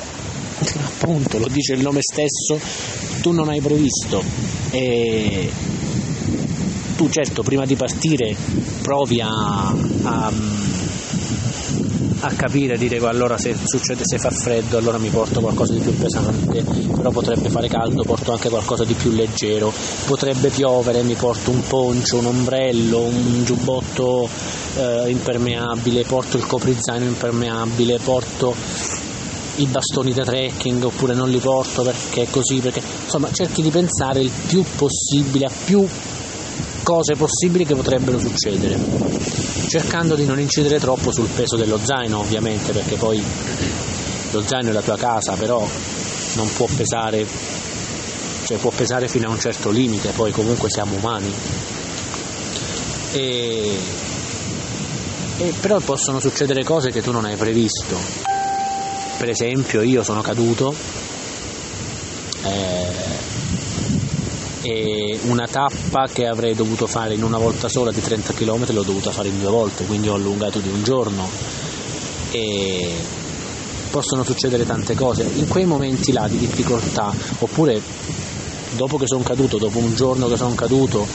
appunto 0.83 1.39
lo 1.39 1.47
dice 1.47 1.73
il 1.73 1.81
nome 1.81 1.99
stesso 2.01 2.59
tu 3.21 3.31
non 3.31 3.49
hai 3.49 3.61
previsto. 3.61 4.23
E 4.71 5.49
tu 6.95 7.09
certo 7.09 7.41
prima 7.43 7.65
di 7.65 7.75
partire 7.75 8.35
provi 8.81 9.21
a, 9.21 9.27
a, 10.03 10.31
a 12.21 12.31
capire, 12.33 12.77
dire 12.77 12.97
allora 13.07 13.37
se 13.37 13.55
succede 13.63 14.03
se 14.03 14.17
fa 14.17 14.29
freddo 14.29 14.77
allora 14.77 14.97
mi 14.97 15.09
porto 15.09 15.39
qualcosa 15.39 15.73
di 15.73 15.79
più 15.79 15.95
pesante, 15.97 16.63
però 16.95 17.09
potrebbe 17.09 17.49
fare 17.49 17.67
caldo, 17.67 18.03
porto 18.03 18.31
anche 18.31 18.49
qualcosa 18.49 18.83
di 18.83 18.93
più 18.93 19.11
leggero, 19.11 19.73
potrebbe 20.05 20.49
piovere, 20.49 21.01
mi 21.01 21.15
porto 21.15 21.51
un 21.51 21.61
poncio, 21.63 22.17
un 22.17 22.25
ombrello, 22.25 22.99
un 22.99 23.43
giubbotto 23.43 24.29
eh, 24.77 25.09
impermeabile, 25.09 26.03
porto 26.03 26.37
il 26.37 26.45
coprizaino 26.45 27.05
impermeabile, 27.05 27.97
porto 27.97 28.53
i 29.55 29.65
bastoni 29.65 30.13
da 30.13 30.23
trekking 30.23 30.83
oppure 30.83 31.13
non 31.13 31.29
li 31.29 31.39
porto 31.39 31.81
perché 31.81 32.27
così, 32.29 32.59
perché 32.59 32.81
insomma 33.03 33.31
cerchi 33.31 33.61
di 33.61 33.69
pensare 33.69 34.21
il 34.21 34.31
più 34.47 34.63
possibile 34.75 35.45
a 35.45 35.51
più 35.65 35.85
cose 36.83 37.15
possibili 37.15 37.65
che 37.65 37.75
potrebbero 37.75 38.19
succedere, 38.19 38.77
cercando 39.67 40.15
di 40.15 40.25
non 40.25 40.39
incidere 40.39 40.79
troppo 40.79 41.11
sul 41.11 41.27
peso 41.27 41.55
dello 41.55 41.79
zaino 41.81 42.19
ovviamente, 42.19 42.71
perché 42.71 42.95
poi 42.95 43.23
lo 44.31 44.43
zaino 44.45 44.69
è 44.69 44.73
la 44.73 44.81
tua 44.81 44.97
casa, 44.97 45.33
però 45.33 45.67
non 46.35 46.53
può 46.53 46.67
pesare, 46.75 47.25
cioè 48.45 48.57
può 48.57 48.71
pesare 48.71 49.07
fino 49.07 49.27
a 49.27 49.31
un 49.31 49.39
certo 49.39 49.69
limite, 49.69 50.11
poi 50.11 50.31
comunque 50.31 50.69
siamo 50.69 50.95
umani. 50.95 51.33
E, 53.13 53.77
e 55.37 55.53
però 55.59 55.79
possono 55.79 56.19
succedere 56.19 56.63
cose 56.63 56.91
che 56.91 57.01
tu 57.01 57.11
non 57.11 57.25
hai 57.25 57.35
previsto 57.35 58.31
per 59.21 59.29
esempio 59.29 59.83
io 59.83 60.01
sono 60.01 60.21
caduto 60.21 60.73
eh, 62.43 63.20
e 64.61 65.19
una 65.23 65.47
tappa 65.47 66.07
che 66.11 66.27
avrei 66.27 66.53
dovuto 66.53 66.87
fare 66.87 67.15
in 67.15 67.23
una 67.23 67.37
volta 67.37 67.67
sola 67.67 67.91
di 67.91 68.01
30 68.01 68.33
km 68.33 68.71
l'ho 68.73 68.83
dovuta 68.83 69.11
fare 69.11 69.29
in 69.29 69.39
due 69.39 69.49
volte, 69.49 69.85
quindi 69.85 70.07
ho 70.07 70.15
allungato 70.15 70.59
di 70.59 70.69
un 70.69 70.83
giorno 70.83 71.27
e 72.31 72.93
possono 73.89 74.23
succedere 74.23 74.65
tante 74.65 74.95
cose. 74.95 75.23
In 75.35 75.47
quei 75.47 75.65
momenti 75.65 76.11
là 76.11 76.27
di 76.27 76.37
difficoltà, 76.37 77.13
oppure 77.39 77.81
dopo 78.75 78.97
che 78.97 79.07
sono 79.07 79.23
caduto, 79.23 79.57
dopo 79.57 79.79
un 79.79 79.93
giorno 79.95 80.27
che 80.27 80.37
sono 80.37 80.55
caduto, 80.55 81.05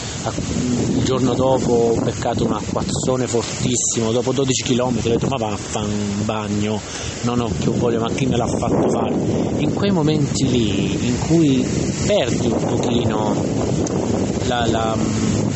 il 0.88 1.02
giorno 1.04 1.34
dopo 1.34 1.72
ho 1.72 2.00
beccato 2.00 2.44
un 2.44 2.52
acquazzone 2.52 3.26
fortissimo, 3.26 4.12
dopo 4.12 4.32
12 4.32 4.62
km 4.62 4.96
ho 4.96 5.08
detto 5.08 5.26
ma 5.28 5.36
va 5.36 5.52
a 5.52 5.56
fare 5.56 5.86
un 5.86 6.24
bagno, 6.24 6.80
non 7.22 7.40
ho 7.40 7.48
più 7.48 7.72
voglia, 7.72 7.98
ma 7.98 8.10
chi 8.10 8.26
me 8.26 8.36
l'ha 8.36 8.46
fatto 8.46 8.88
fare? 8.90 9.14
In 9.58 9.72
quei 9.74 9.90
momenti 9.90 10.48
lì 10.48 11.06
in 11.06 11.18
cui 11.20 11.66
perdi 12.06 12.46
un 12.46 12.64
pochino 12.64 13.44
la, 14.46 14.66
la, 14.66 14.96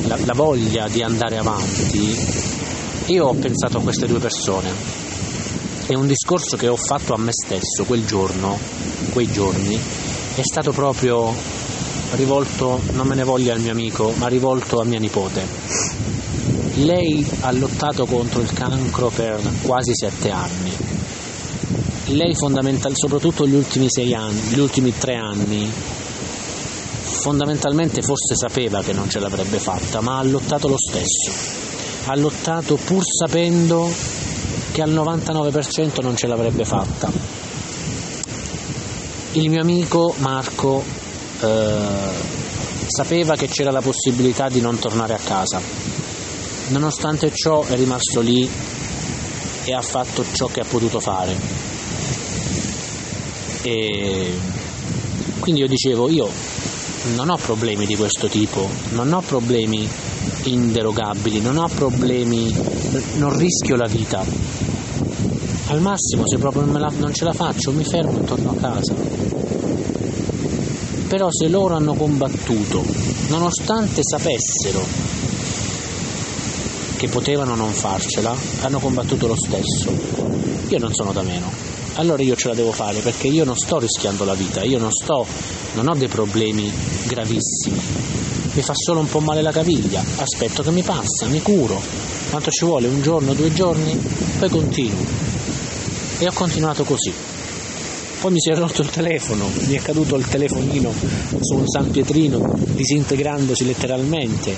la, 0.07 0.19
la 0.25 0.35
voglia 0.35 0.89
di 0.89 1.03
andare 1.03 1.37
avanti, 1.37 2.17
io 3.07 3.27
ho 3.27 3.35
pensato 3.35 3.79
a 3.79 3.81
queste 3.83 4.07
due 4.07 4.19
persone 4.19 5.01
e 5.87 5.97
un 5.97 6.07
discorso 6.07 6.57
che 6.57 6.69
ho 6.69 6.77
fatto 6.77 7.15
a 7.15 7.19
me 7.19 7.33
stesso 7.33 7.85
quel 7.85 8.07
giorno, 8.07 8.57
quei 9.13 9.27
giorni, 9.31 9.77
è 10.37 10.43
stato 10.43 10.71
proprio 10.71 11.35
rivolto, 12.13 12.81
non 12.93 13.07
me 13.07 13.15
ne 13.15 13.25
voglia 13.25 13.53
al 13.53 13.61
mio 13.61 13.73
amico, 13.73 14.13
ma 14.17 14.29
rivolto 14.29 14.81
a 14.81 14.85
mia 14.85 14.99
nipote. 14.99 15.43
Lei 16.77 17.27
ha 17.41 17.53
lottato 17.53 18.07
contro 18.07 18.41
il 18.41 18.53
cancro 18.53 19.11
per 19.11 19.41
quasi 19.63 19.95
sette 19.95 20.31
anni. 20.31 20.73
Lei 22.07 22.35
fondamentalmente, 22.35 22.99
soprattutto 22.99 23.47
gli 23.47 23.55
ultimi 23.55 23.87
sei 23.89 24.15
anni, 24.15 24.41
gli 24.41 24.59
ultimi 24.59 24.93
tre 24.97 25.15
anni, 25.15 25.71
fondamentalmente 27.21 28.03
forse 28.03 28.35
sapeva 28.35 28.83
che 28.83 28.93
non 28.93 29.09
ce 29.09 29.21
l'avrebbe 29.21 29.59
fatta, 29.59 30.01
ma 30.01 30.19
ha 30.19 30.23
lottato 30.25 30.69
lo 30.69 30.79
stesso. 30.79 31.59
Ha 32.07 32.17
lottato 32.17 32.77
pur 32.77 33.03
sapendo 33.05 33.89
che 34.73 34.83
al 34.83 34.91
99% 34.91 36.03
non 36.03 36.17
ce 36.17 36.27
l'avrebbe 36.27 36.65
fatta. 36.65 37.11
Il 39.33 39.49
mio 39.49 39.61
amico 39.61 40.15
Marco 40.19 40.83
eh, 41.43 41.79
sapeva 42.87 43.37
che 43.37 43.47
c'era 43.47 43.71
la 43.71 43.81
possibilità 43.81 44.49
di 44.49 44.61
non 44.61 44.79
tornare 44.79 45.15
a 45.15 45.19
casa. 45.19 45.61
Nonostante 46.69 47.31
ciò 47.33 47.65
è 47.65 47.75
rimasto 47.77 48.21
lì 48.21 48.49
e 49.65 49.75
ha 49.75 49.83
fatto 49.83 50.25
ciò 50.33 50.47
che 50.47 50.61
ha 50.61 50.65
potuto 50.65 51.01
fare. 51.01 51.37
E 53.63 54.39
quindi 55.41 55.61
io 55.61 55.69
dicevo, 55.69 56.09
io 56.09 56.29
non 57.15 57.31
ho 57.31 57.37
problemi 57.37 57.87
di 57.87 57.97
questo 57.97 58.29
tipo, 58.29 58.69
non 58.91 59.13
ho 59.13 59.21
problemi 59.21 59.89
inderogabili, 60.45 61.41
non 61.41 61.57
ho 61.57 61.69
problemi, 61.69 62.55
non 63.17 63.37
rischio 63.37 63.77
la 63.77 63.87
vita. 63.87 64.25
Al 65.67 65.81
massimo 65.81 66.27
se 66.27 66.39
proprio 66.39 66.65
non 66.65 67.15
ce 67.15 67.25
la 67.25 67.33
faccio 67.33 67.71
mi 67.71 67.85
fermo 67.85 68.21
e 68.21 68.25
torno 68.25 68.51
a 68.51 68.61
casa 68.61 69.20
però 71.11 71.27
se 71.29 71.49
loro 71.49 71.75
hanno 71.75 71.95
combattuto, 71.95 72.85
nonostante 73.31 74.01
sapessero 74.01 74.87
che 76.97 77.09
potevano 77.09 77.57
non 77.57 77.73
farcela, 77.73 78.33
hanno 78.61 78.79
combattuto 78.79 79.27
lo 79.27 79.35
stesso. 79.35 79.93
Io 80.69 80.79
non 80.79 80.95
sono 80.95 81.11
da 81.11 81.23
meno. 81.23 81.51
Allora 81.95 82.23
io 82.23 82.37
ce 82.37 82.47
la 82.47 82.55
devo 82.55 82.71
fare 82.71 83.01
perché 83.01 83.27
io 83.27 83.45
non 83.45 83.57
sto 83.57 83.81
rischiando 83.81 84.25
la 84.25 84.35
vita, 84.35 84.63
io 84.63 84.79
non 84.79 84.93
sto, 84.93 85.27
non 85.75 85.89
ho 85.89 85.97
dei 85.97 86.07
problemi 86.07 86.71
gravissimi. 87.09 87.81
Mi 88.53 88.63
fa 88.63 88.75
solo 88.77 89.01
un 89.01 89.09
po' 89.09 89.19
male 89.19 89.43
la 89.43 89.51
caviglia, 89.51 90.05
aspetto 90.19 90.63
che 90.63 90.71
mi 90.71 90.83
passa, 90.83 91.27
mi 91.27 91.43
curo. 91.43 91.83
Quanto 92.31 92.53
ci 92.53 92.65
vuole? 92.65 92.87
Un 92.87 93.03
giorno, 93.03 93.35
due 93.35 93.53
giorni? 93.53 93.99
Poi 94.39 94.49
continuo. 94.49 95.05
E 96.19 96.29
ho 96.29 96.33
continuato 96.33 96.85
così. 96.85 97.30
Poi 98.21 98.33
mi 98.33 98.39
si 98.39 98.51
è 98.51 98.55
rotto 98.55 98.83
il 98.83 98.91
telefono, 98.91 99.47
mi 99.67 99.75
è 99.75 99.81
caduto 99.81 100.15
il 100.17 100.29
telefonino 100.29 100.93
su 101.41 101.55
un 101.55 101.67
San 101.67 101.91
Pietrino, 101.91 102.55
disintegrandosi 102.55 103.65
letteralmente. 103.65 104.55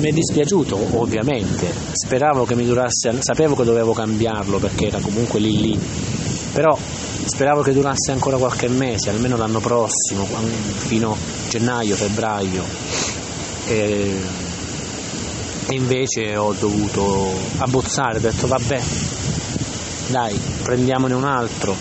Mi 0.00 0.08
è 0.08 0.12
dispiaciuto, 0.12 0.98
ovviamente. 0.98 1.72
Speravo 1.92 2.44
che 2.44 2.56
mi 2.56 2.64
durasse, 2.64 3.16
sapevo 3.20 3.54
che 3.54 3.62
dovevo 3.62 3.92
cambiarlo 3.92 4.58
perché 4.58 4.88
era 4.88 4.98
comunque 4.98 5.38
lì 5.38 5.60
lì. 5.60 5.78
Però 6.52 6.76
speravo 7.24 7.62
che 7.62 7.72
durasse 7.72 8.10
ancora 8.10 8.36
qualche 8.36 8.66
mese, 8.66 9.10
almeno 9.10 9.36
l'anno 9.36 9.60
prossimo, 9.60 10.26
fino 10.78 11.12
a 11.12 11.16
gennaio, 11.48 11.94
febbraio. 11.94 12.64
E, 13.68 14.16
invece 15.68 16.36
ho 16.36 16.52
dovuto 16.58 17.32
abbozzare, 17.58 18.16
ho 18.16 18.20
detto 18.20 18.48
vabbè, 18.48 18.80
dai, 20.10 20.38
prendiamone 20.62 21.14
un 21.14 21.24
altro. 21.24 21.74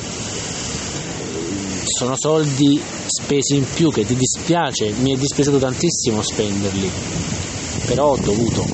Sono 1.84 2.14
soldi 2.16 2.80
spesi 3.06 3.56
in 3.56 3.66
più 3.74 3.92
che 3.92 4.06
ti 4.06 4.16
dispiace, 4.16 4.94
mi 5.00 5.14
è 5.14 5.18
dispiaciuto 5.18 5.58
tantissimo 5.58 6.22
spenderli, 6.22 6.90
però 7.88 8.12
ho 8.12 8.18
dovuto, 8.18 8.66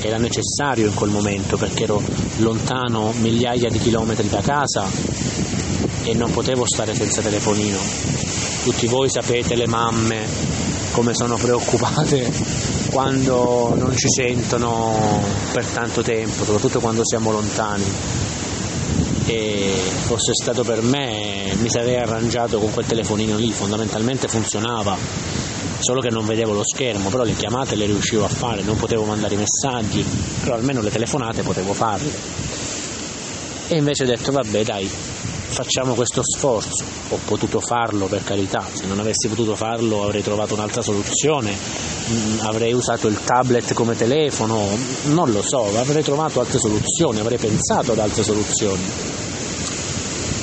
era 0.00 0.16
necessario 0.18 0.86
in 0.86 0.94
quel 0.94 1.10
momento 1.10 1.56
perché 1.56 1.84
ero 1.84 2.00
lontano 2.36 3.12
migliaia 3.20 3.68
di 3.68 3.78
chilometri 3.78 4.28
da 4.28 4.40
casa 4.40 4.86
e 6.04 6.14
non 6.14 6.30
potevo 6.30 6.64
stare 6.66 6.94
senza 6.94 7.20
telefonino. 7.20 7.78
Tutti 8.62 8.86
voi 8.86 9.10
sapete 9.10 9.56
le 9.56 9.66
mamme 9.66 10.26
come 10.92 11.12
sono 11.14 11.36
preoccupate 11.36 12.32
quando 12.90 13.74
non 13.76 13.96
ci 13.96 14.08
sentono 14.08 15.20
per 15.52 15.64
tanto 15.66 16.02
tempo, 16.02 16.44
soprattutto 16.44 16.78
quando 16.78 17.02
siamo 17.04 17.32
lontani 17.32 17.84
e 19.26 19.72
fosse 20.06 20.32
stato 20.34 20.62
per 20.62 20.82
me 20.82 21.54
mi 21.60 21.70
sarei 21.70 21.96
arrangiato 21.96 22.58
con 22.58 22.72
quel 22.72 22.86
telefonino 22.86 23.36
lì, 23.36 23.50
fondamentalmente 23.50 24.28
funzionava, 24.28 24.96
solo 25.78 26.00
che 26.00 26.10
non 26.10 26.26
vedevo 26.26 26.52
lo 26.52 26.62
schermo, 26.64 27.08
però 27.08 27.22
le 27.22 27.34
chiamate 27.34 27.74
le 27.74 27.86
riuscivo 27.86 28.24
a 28.24 28.28
fare, 28.28 28.62
non 28.62 28.76
potevo 28.76 29.04
mandare 29.04 29.34
i 29.34 29.38
messaggi, 29.38 30.04
però 30.42 30.54
almeno 30.54 30.82
le 30.82 30.90
telefonate 30.90 31.42
potevo 31.42 31.72
farle. 31.72 32.12
E 33.68 33.76
invece 33.76 34.04
ho 34.04 34.06
detto 34.06 34.30
vabbè 34.30 34.62
dai, 34.62 34.90
facciamo 35.54 35.94
questo 35.94 36.20
sforzo, 36.22 36.84
ho 37.10 37.18
potuto 37.24 37.60
farlo 37.60 38.06
per 38.06 38.24
carità, 38.24 38.66
se 38.72 38.86
non 38.86 38.98
avessi 38.98 39.28
potuto 39.28 39.54
farlo 39.54 40.04
avrei 40.04 40.20
trovato 40.20 40.52
un'altra 40.54 40.82
soluzione, 40.82 41.52
mm, 41.52 42.40
avrei 42.40 42.72
usato 42.72 43.06
il 43.06 43.18
tablet 43.24 43.72
come 43.72 43.96
telefono, 43.96 44.66
non 45.04 45.30
lo 45.30 45.42
so, 45.42 45.70
avrei 45.78 46.02
trovato 46.02 46.40
altre 46.40 46.58
soluzioni, 46.58 47.20
avrei 47.20 47.38
pensato 47.38 47.92
ad 47.92 48.00
altre 48.00 48.24
soluzioni. 48.24 48.82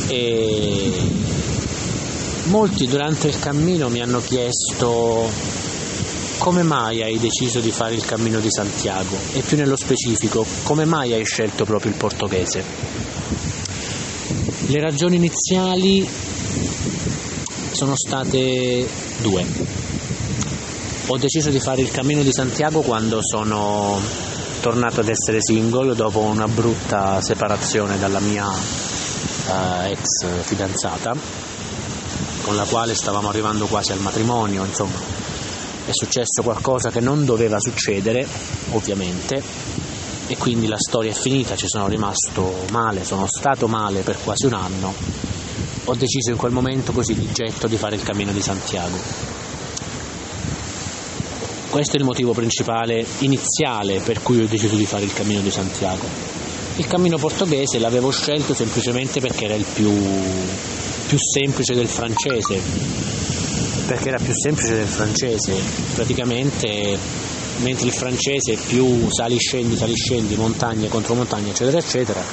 E 0.08 0.94
molti 2.46 2.88
durante 2.88 3.28
il 3.28 3.38
cammino 3.38 3.90
mi 3.90 4.02
hanno 4.02 4.22
chiesto 4.22 5.60
come 6.38 6.64
mai 6.64 7.04
hai 7.04 7.20
deciso 7.20 7.60
di 7.60 7.72
fare 7.72 7.94
il 7.96 8.06
cammino 8.06 8.40
di 8.40 8.50
Santiago? 8.50 9.16
E 9.34 9.42
più 9.42 9.58
nello 9.58 9.76
specifico 9.76 10.46
come 10.64 10.86
mai 10.86 11.14
hai 11.14 11.26
scelto 11.26 11.66
proprio 11.66 11.92
il 11.92 11.98
portoghese. 11.98 13.11
Le 14.72 14.80
ragioni 14.80 15.18
iniziali 15.18 16.10
sono 17.72 17.94
state 17.94 18.88
due. 19.18 19.46
Ho 21.08 21.18
deciso 21.18 21.50
di 21.50 21.60
fare 21.60 21.82
il 21.82 21.92
cammino 21.92 22.24
di 22.24 22.32
Santiago 22.32 22.80
quando 22.80 23.20
sono 23.22 24.00
tornato 24.62 25.02
ad 25.02 25.10
essere 25.10 25.42
single 25.42 25.94
dopo 25.94 26.20
una 26.20 26.48
brutta 26.48 27.20
separazione 27.20 28.00
dalla 28.00 28.22
mia 28.22 28.48
eh, 28.48 29.92
ex 29.92 30.42
fidanzata 30.44 31.18
con 32.44 32.56
la 32.56 32.64
quale 32.64 32.96
stavamo 32.96 33.28
arrivando 33.28 33.66
quasi 33.66 33.92
al 33.92 34.00
matrimonio, 34.00 34.64
insomma 34.64 35.00
è 35.84 35.92
successo 35.92 36.44
qualcosa 36.44 36.92
che 36.92 37.02
non 37.02 37.26
doveva 37.26 37.60
succedere, 37.60 38.26
ovviamente, 38.70 39.91
e 40.32 40.38
quindi 40.38 40.66
la 40.68 40.78
storia 40.78 41.12
è 41.12 41.14
finita, 41.14 41.58
ci 41.58 41.68
sono 41.68 41.90
rimasto 41.90 42.64
male, 42.70 43.04
sono 43.04 43.28
stato 43.28 43.68
male 43.68 44.00
per 44.00 44.18
quasi 44.24 44.46
un 44.46 44.54
anno. 44.54 44.94
Ho 45.84 45.94
deciso 45.96 46.32
in 46.32 46.38
quel 46.38 46.54
momento 46.54 46.94
così 46.94 47.14
di 47.14 47.28
getto 47.34 47.68
di 47.68 47.76
fare 47.76 47.96
il 47.96 48.04
cammino 48.04 48.32
di 48.32 48.42
Santiago. 48.42 48.96
Questo 51.70 51.98
è 51.98 52.00
il 52.00 52.06
motivo 52.06 52.32
principale 52.32 53.06
iniziale 53.20 54.00
per 54.00 54.22
cui 54.22 54.42
ho 54.42 54.48
deciso 54.48 54.76
di 54.76 54.86
fare 54.86 55.04
il 55.04 55.12
cammino 55.12 55.42
di 55.42 55.52
Santiago. 55.52 56.08
Il 56.78 56.88
cammino 56.88 57.18
portoghese 57.18 57.78
l'avevo 57.80 58.10
scelto 58.12 58.54
semplicemente 58.54 59.20
perché 59.20 59.44
era 59.44 59.56
il 59.56 59.66
più, 59.74 59.92
più 61.08 61.18
semplice 61.18 61.76
del 61.76 61.90
francese, 61.90 62.62
perché 63.86 64.08
era 64.08 64.18
più 64.18 64.32
semplice 64.34 64.76
del 64.76 64.88
francese, 64.88 65.56
praticamente 65.94 67.30
mentre 67.62 67.88
il 67.88 67.94
francese 67.94 68.58
più 68.68 69.10
sali 69.10 69.38
scendi, 69.38 69.76
sali 69.76 69.96
scendi, 69.96 70.36
montagne 70.36 70.88
contro 70.88 71.16
montagne, 71.16 71.52
eccetera, 71.52 71.78
eccetera, 71.78 72.24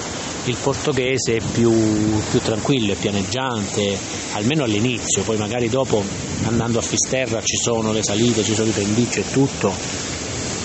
il 0.44 0.56
portoghese 0.60 1.36
è 1.36 1.40
più, 1.52 1.72
più 2.30 2.40
tranquillo, 2.40 2.92
è 2.92 2.96
pianeggiante, 2.96 3.96
almeno 4.32 4.64
all'inizio, 4.64 5.22
poi 5.22 5.36
magari 5.36 5.68
dopo 5.68 6.02
andando 6.44 6.78
a 6.78 6.82
Fisterra 6.82 7.40
ci 7.42 7.56
sono 7.56 7.92
le 7.92 8.02
salite, 8.02 8.42
ci 8.42 8.54
sono 8.54 8.68
i 8.68 8.72
pendici 8.72 9.20
e 9.20 9.24
tutto, 9.30 9.72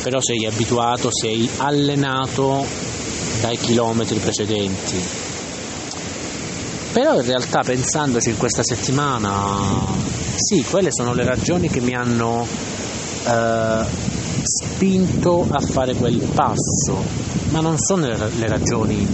però 0.02 0.20
sei 0.22 0.46
abituato, 0.46 1.10
sei 1.12 1.50
allenato 1.58 2.66
dai 3.42 3.58
chilometri 3.58 4.18
precedenti. 4.20 5.22
Però 6.94 7.16
in 7.16 7.26
realtà 7.26 7.62
pensandoci 7.64 8.30
in 8.30 8.38
questa 8.38 8.64
settimana, 8.64 9.82
sì, 10.36 10.64
quelle 10.64 10.90
sono 10.92 11.14
le 11.14 11.26
ragioni 11.26 11.68
che 11.68 11.82
mi 11.82 11.96
hanno 11.96 12.46
eh, 13.26 14.13
spinto 14.64 15.46
a 15.50 15.60
fare 15.60 15.94
quel 15.94 16.20
passo, 16.34 17.04
ma 17.50 17.60
non 17.60 17.78
sono 17.78 18.08
le 18.08 18.48
ragioni 18.48 19.08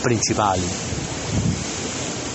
principali, 0.00 0.62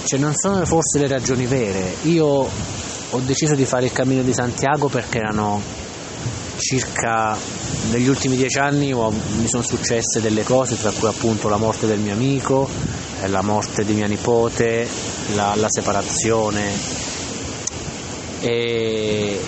cioè 0.05 0.19
non 0.19 0.33
sono 0.35 0.65
forse 0.65 0.99
le 0.99 1.07
ragioni 1.07 1.45
vere. 1.45 1.95
Io 2.03 2.25
ho 2.25 3.19
deciso 3.19 3.55
di 3.55 3.65
fare 3.65 3.85
il 3.85 3.91
cammino 3.91 4.21
di 4.21 4.33
Santiago 4.33 4.87
perché 4.87 5.19
erano 5.19 5.61
circa 6.57 7.35
negli 7.89 8.07
ultimi 8.07 8.35
dieci 8.35 8.59
anni 8.59 8.93
mi 8.93 9.47
sono 9.47 9.63
successe 9.63 10.21
delle 10.21 10.43
cose, 10.43 10.77
tra 10.79 10.91
cui 10.91 11.07
appunto 11.07 11.49
la 11.49 11.57
morte 11.57 11.87
del 11.87 11.99
mio 11.99 12.13
amico, 12.13 12.69
eh, 13.21 13.27
la 13.27 13.41
morte 13.41 13.83
di 13.83 13.93
mia 13.93 14.07
nipote, 14.07 14.87
la, 15.33 15.55
la 15.55 15.67
separazione. 15.69 16.71
E, 18.41 19.39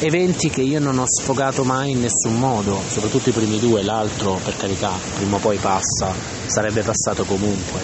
eventi 0.00 0.48
che 0.50 0.62
io 0.62 0.78
non 0.78 0.98
ho 0.98 1.04
sfogato 1.06 1.64
mai 1.64 1.92
in 1.92 2.00
nessun 2.00 2.38
modo, 2.38 2.80
soprattutto 2.86 3.30
i 3.30 3.32
primi 3.32 3.58
due, 3.58 3.82
l'altro 3.82 4.38
per 4.44 4.56
carità, 4.56 4.92
prima 5.16 5.36
o 5.36 5.38
poi 5.40 5.56
passa, 5.56 6.12
sarebbe 6.46 6.82
passato 6.82 7.24
comunque. 7.24 7.80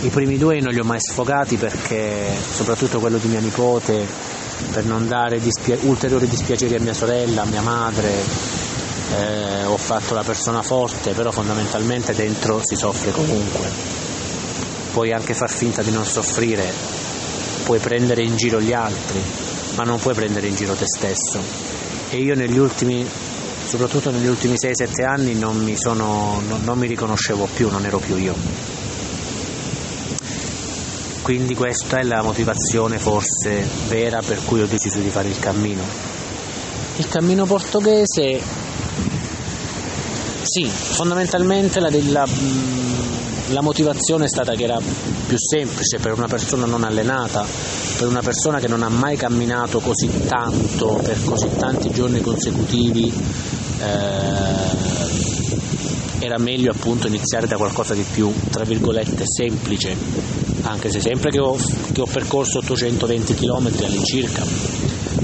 I 0.00 0.08
primi 0.08 0.38
due 0.38 0.60
non 0.60 0.72
li 0.72 0.80
ho 0.80 0.84
mai 0.84 0.98
sfogati 0.98 1.56
perché, 1.56 2.32
soprattutto 2.50 3.00
quello 3.00 3.18
di 3.18 3.28
mia 3.28 3.40
nipote, 3.40 4.06
per 4.72 4.84
non 4.84 5.06
dare 5.06 5.40
dispia- 5.40 5.78
ulteriori 5.82 6.26
dispiaceri 6.26 6.74
a 6.74 6.80
mia 6.80 6.94
sorella, 6.94 7.42
a 7.42 7.46
mia 7.46 7.60
madre, 7.60 8.08
eh, 9.18 9.64
ho 9.64 9.76
fatto 9.76 10.14
la 10.14 10.22
persona 10.22 10.62
forte, 10.62 11.12
però 11.12 11.30
fondamentalmente 11.30 12.14
dentro 12.14 12.60
si 12.62 12.76
soffre 12.76 13.10
comunque. 13.10 13.68
Puoi 14.92 15.12
anche 15.12 15.34
far 15.34 15.50
finta 15.50 15.82
di 15.82 15.92
non 15.92 16.04
soffrire, 16.04 16.72
puoi 17.64 17.78
prendere 17.78 18.22
in 18.22 18.36
giro 18.36 18.60
gli 18.60 18.72
altri, 18.72 19.20
ma 19.76 19.84
non 19.84 19.98
puoi 19.98 20.14
prendere 20.14 20.46
in 20.46 20.54
giro 20.54 20.74
te 20.74 20.86
stesso. 20.86 21.40
E 22.10 22.18
io 22.18 22.34
negli 22.34 22.58
ultimi, 22.58 23.06
soprattutto 23.66 24.10
negli 24.10 24.26
ultimi 24.26 24.54
6-7 24.54 25.04
anni, 25.04 25.34
non 25.34 25.56
mi, 25.62 25.76
sono, 25.76 26.40
non, 26.46 26.62
non 26.64 26.78
mi 26.78 26.86
riconoscevo 26.86 27.48
più, 27.54 27.70
non 27.70 27.84
ero 27.84 27.98
più 27.98 28.16
io. 28.16 28.34
Quindi 31.22 31.54
questa 31.54 31.98
è 31.98 32.02
la 32.02 32.22
motivazione 32.22 32.98
forse 32.98 33.64
vera 33.88 34.20
per 34.20 34.42
cui 34.44 34.62
ho 34.62 34.66
deciso 34.66 34.98
di 34.98 35.10
fare 35.10 35.28
il 35.28 35.38
cammino. 35.38 35.82
Il 36.96 37.06
cammino 37.08 37.46
portoghese, 37.46 38.40
sì, 40.42 40.66
fondamentalmente 40.66 41.78
la, 41.78 41.90
la, 42.08 42.26
la 43.50 43.62
motivazione 43.62 44.24
è 44.24 44.28
stata 44.28 44.54
che 44.54 44.64
era 44.64 44.78
più 45.26 45.36
semplice 45.38 45.98
per 45.98 46.12
una 46.12 46.26
persona 46.28 46.66
non 46.66 46.84
allenata, 46.84 47.44
per 47.98 48.06
una 48.06 48.22
persona 48.22 48.60
che 48.60 48.68
non 48.68 48.82
ha 48.82 48.88
mai 48.88 49.16
camminato 49.16 49.80
così 49.80 50.08
tanto 50.26 51.00
per 51.02 51.22
così 51.24 51.48
tanti 51.56 51.90
giorni 51.90 52.20
consecutivi. 52.20 53.12
Eh, 53.80 55.08
era 56.20 56.36
meglio 56.36 56.70
appunto 56.70 57.06
iniziare 57.06 57.46
da 57.46 57.56
qualcosa 57.56 57.94
di 57.94 58.04
più, 58.12 58.30
tra 58.50 58.62
virgolette, 58.64 59.22
semplice, 59.24 59.96
anche 60.62 60.90
se 60.90 61.00
sempre 61.00 61.30
che 61.30 61.40
ho, 61.40 61.56
che 61.92 62.00
ho 62.00 62.06
percorso 62.06 62.58
820 62.58 63.34
km 63.34 63.72
all'incirca, 63.82 64.44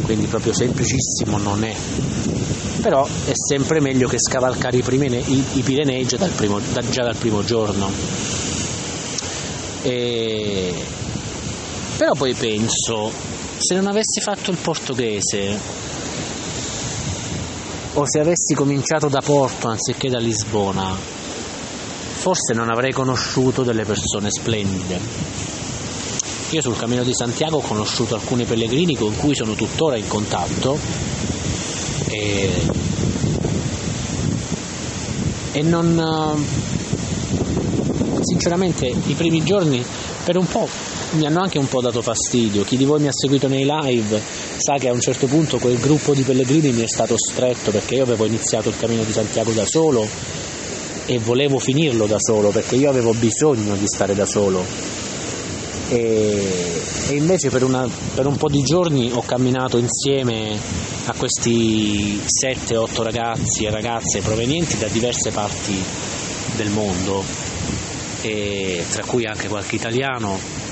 quindi 0.02 0.24
proprio 0.26 0.54
semplicissimo 0.54 1.36
non 1.36 1.64
è, 1.64 1.76
però 2.86 3.04
è 3.04 3.32
sempre 3.34 3.80
meglio 3.80 4.06
che 4.06 4.16
scavalcare 4.16 4.76
i, 4.76 4.82
primi, 4.82 5.06
i, 5.08 5.44
i 5.54 5.62
Pirenei 5.62 6.06
già 6.06 6.18
dal, 6.18 6.30
primo, 6.30 6.60
da, 6.72 6.88
già 6.88 7.02
dal 7.02 7.16
primo 7.16 7.42
giorno. 7.42 7.90
E... 9.82 10.72
Però 11.96 12.12
poi 12.12 12.32
penso, 12.34 13.10
se 13.58 13.74
non 13.74 13.88
avessi 13.88 14.20
fatto 14.20 14.52
il 14.52 14.56
portoghese 14.58 15.58
o 17.94 18.04
se 18.06 18.20
avessi 18.20 18.54
cominciato 18.54 19.08
da 19.08 19.20
Porto 19.20 19.66
anziché 19.66 20.08
da 20.08 20.20
Lisbona, 20.20 20.94
forse 20.94 22.54
non 22.54 22.70
avrei 22.70 22.92
conosciuto 22.92 23.64
delle 23.64 23.84
persone 23.84 24.30
splendide. 24.30 25.00
Io 26.50 26.62
sul 26.62 26.76
Cammino 26.76 27.02
di 27.02 27.12
Santiago 27.12 27.56
ho 27.56 27.62
conosciuto 27.62 28.14
alcuni 28.14 28.44
pellegrini 28.44 28.94
con 28.94 29.16
cui 29.16 29.34
sono 29.34 29.54
tuttora 29.54 29.96
in 29.96 30.06
contatto 30.06 30.78
e, 32.08 32.50
e 35.56 35.62
non 35.62 36.44
sinceramente 38.20 38.84
i 38.84 39.14
primi 39.14 39.42
giorni 39.42 39.82
per 40.22 40.36
un 40.36 40.46
po' 40.46 40.68
mi 41.12 41.24
hanno 41.24 41.40
anche 41.40 41.56
un 41.56 41.66
po' 41.66 41.80
dato 41.80 42.02
fastidio. 42.02 42.62
Chi 42.62 42.76
di 42.76 42.84
voi 42.84 43.00
mi 43.00 43.06
ha 43.06 43.12
seguito 43.12 43.48
nei 43.48 43.64
live 43.64 44.20
sa 44.58 44.76
che 44.76 44.88
a 44.88 44.92
un 44.92 45.00
certo 45.00 45.26
punto 45.26 45.56
quel 45.56 45.78
gruppo 45.78 46.12
di 46.12 46.22
pellegrini 46.22 46.72
mi 46.72 46.82
è 46.82 46.86
stato 46.86 47.14
stretto 47.16 47.70
perché 47.70 47.94
io 47.94 48.02
avevo 48.02 48.26
iniziato 48.26 48.68
il 48.68 48.76
cammino 48.76 49.02
di 49.02 49.12
Santiago 49.12 49.52
da 49.52 49.64
solo 49.64 50.06
e 51.06 51.18
volevo 51.20 51.58
finirlo 51.58 52.04
da 52.04 52.18
solo 52.18 52.50
perché 52.50 52.76
io 52.76 52.90
avevo 52.90 53.14
bisogno 53.14 53.76
di 53.76 53.86
stare 53.86 54.14
da 54.14 54.26
solo. 54.26 54.95
E, 55.88 56.82
e 57.08 57.14
invece 57.14 57.48
per, 57.50 57.62
una, 57.62 57.88
per 58.14 58.26
un 58.26 58.36
po' 58.36 58.48
di 58.48 58.62
giorni 58.62 59.10
ho 59.12 59.22
camminato 59.22 59.78
insieme 59.78 60.58
a 61.06 61.14
questi 61.16 62.20
7-8 62.20 63.02
ragazzi 63.02 63.64
e 63.64 63.70
ragazze 63.70 64.20
provenienti 64.20 64.78
da 64.78 64.88
diverse 64.88 65.30
parti 65.30 65.80
del 66.56 66.70
mondo, 66.70 67.22
tra 68.90 69.04
cui 69.04 69.24
anche 69.24 69.46
qualche 69.46 69.76
italiano 69.76 70.64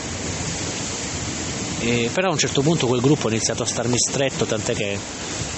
e 1.85 2.09
però 2.11 2.29
a 2.29 2.33
un 2.33 2.38
certo 2.38 2.62
punto 2.62 2.87
quel 2.87 3.03
gruppo 3.03 3.27
ha 3.27 3.31
iniziato 3.31 3.62
a 3.62 3.66
starmi 3.66 3.96
stretto, 3.98 4.46
tant'è 4.46 4.72
che 4.72 4.98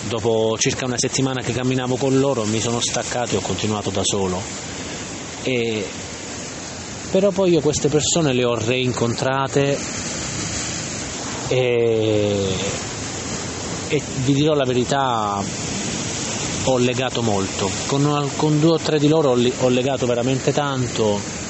dopo 0.08 0.56
circa 0.58 0.84
una 0.84 0.98
settimana 0.98 1.40
che 1.40 1.52
camminavo 1.52 1.94
con 1.94 2.18
loro 2.18 2.44
mi 2.44 2.60
sono 2.60 2.80
staccato 2.80 3.34
e 3.34 3.36
ho 3.36 3.40
continuato 3.40 3.90
da 3.90 4.02
solo. 4.02 4.42
E... 5.42 5.86
Però 7.10 7.30
poi 7.30 7.52
io 7.52 7.60
queste 7.60 7.88
persone 7.88 8.32
le 8.32 8.44
ho 8.44 8.54
reincontrate 8.54 9.78
e, 11.48 12.54
e 13.88 14.02
vi 14.24 14.34
dirò 14.34 14.54
la 14.54 14.64
verità, 14.64 15.42
ho 16.64 16.78
legato 16.78 17.22
molto. 17.22 17.70
Con, 17.86 18.28
con 18.36 18.60
due 18.60 18.72
o 18.72 18.78
tre 18.78 18.98
di 18.98 19.08
loro 19.08 19.30
ho, 19.30 19.50
ho 19.60 19.68
legato 19.68 20.06
veramente 20.06 20.52
tanto 20.52 21.44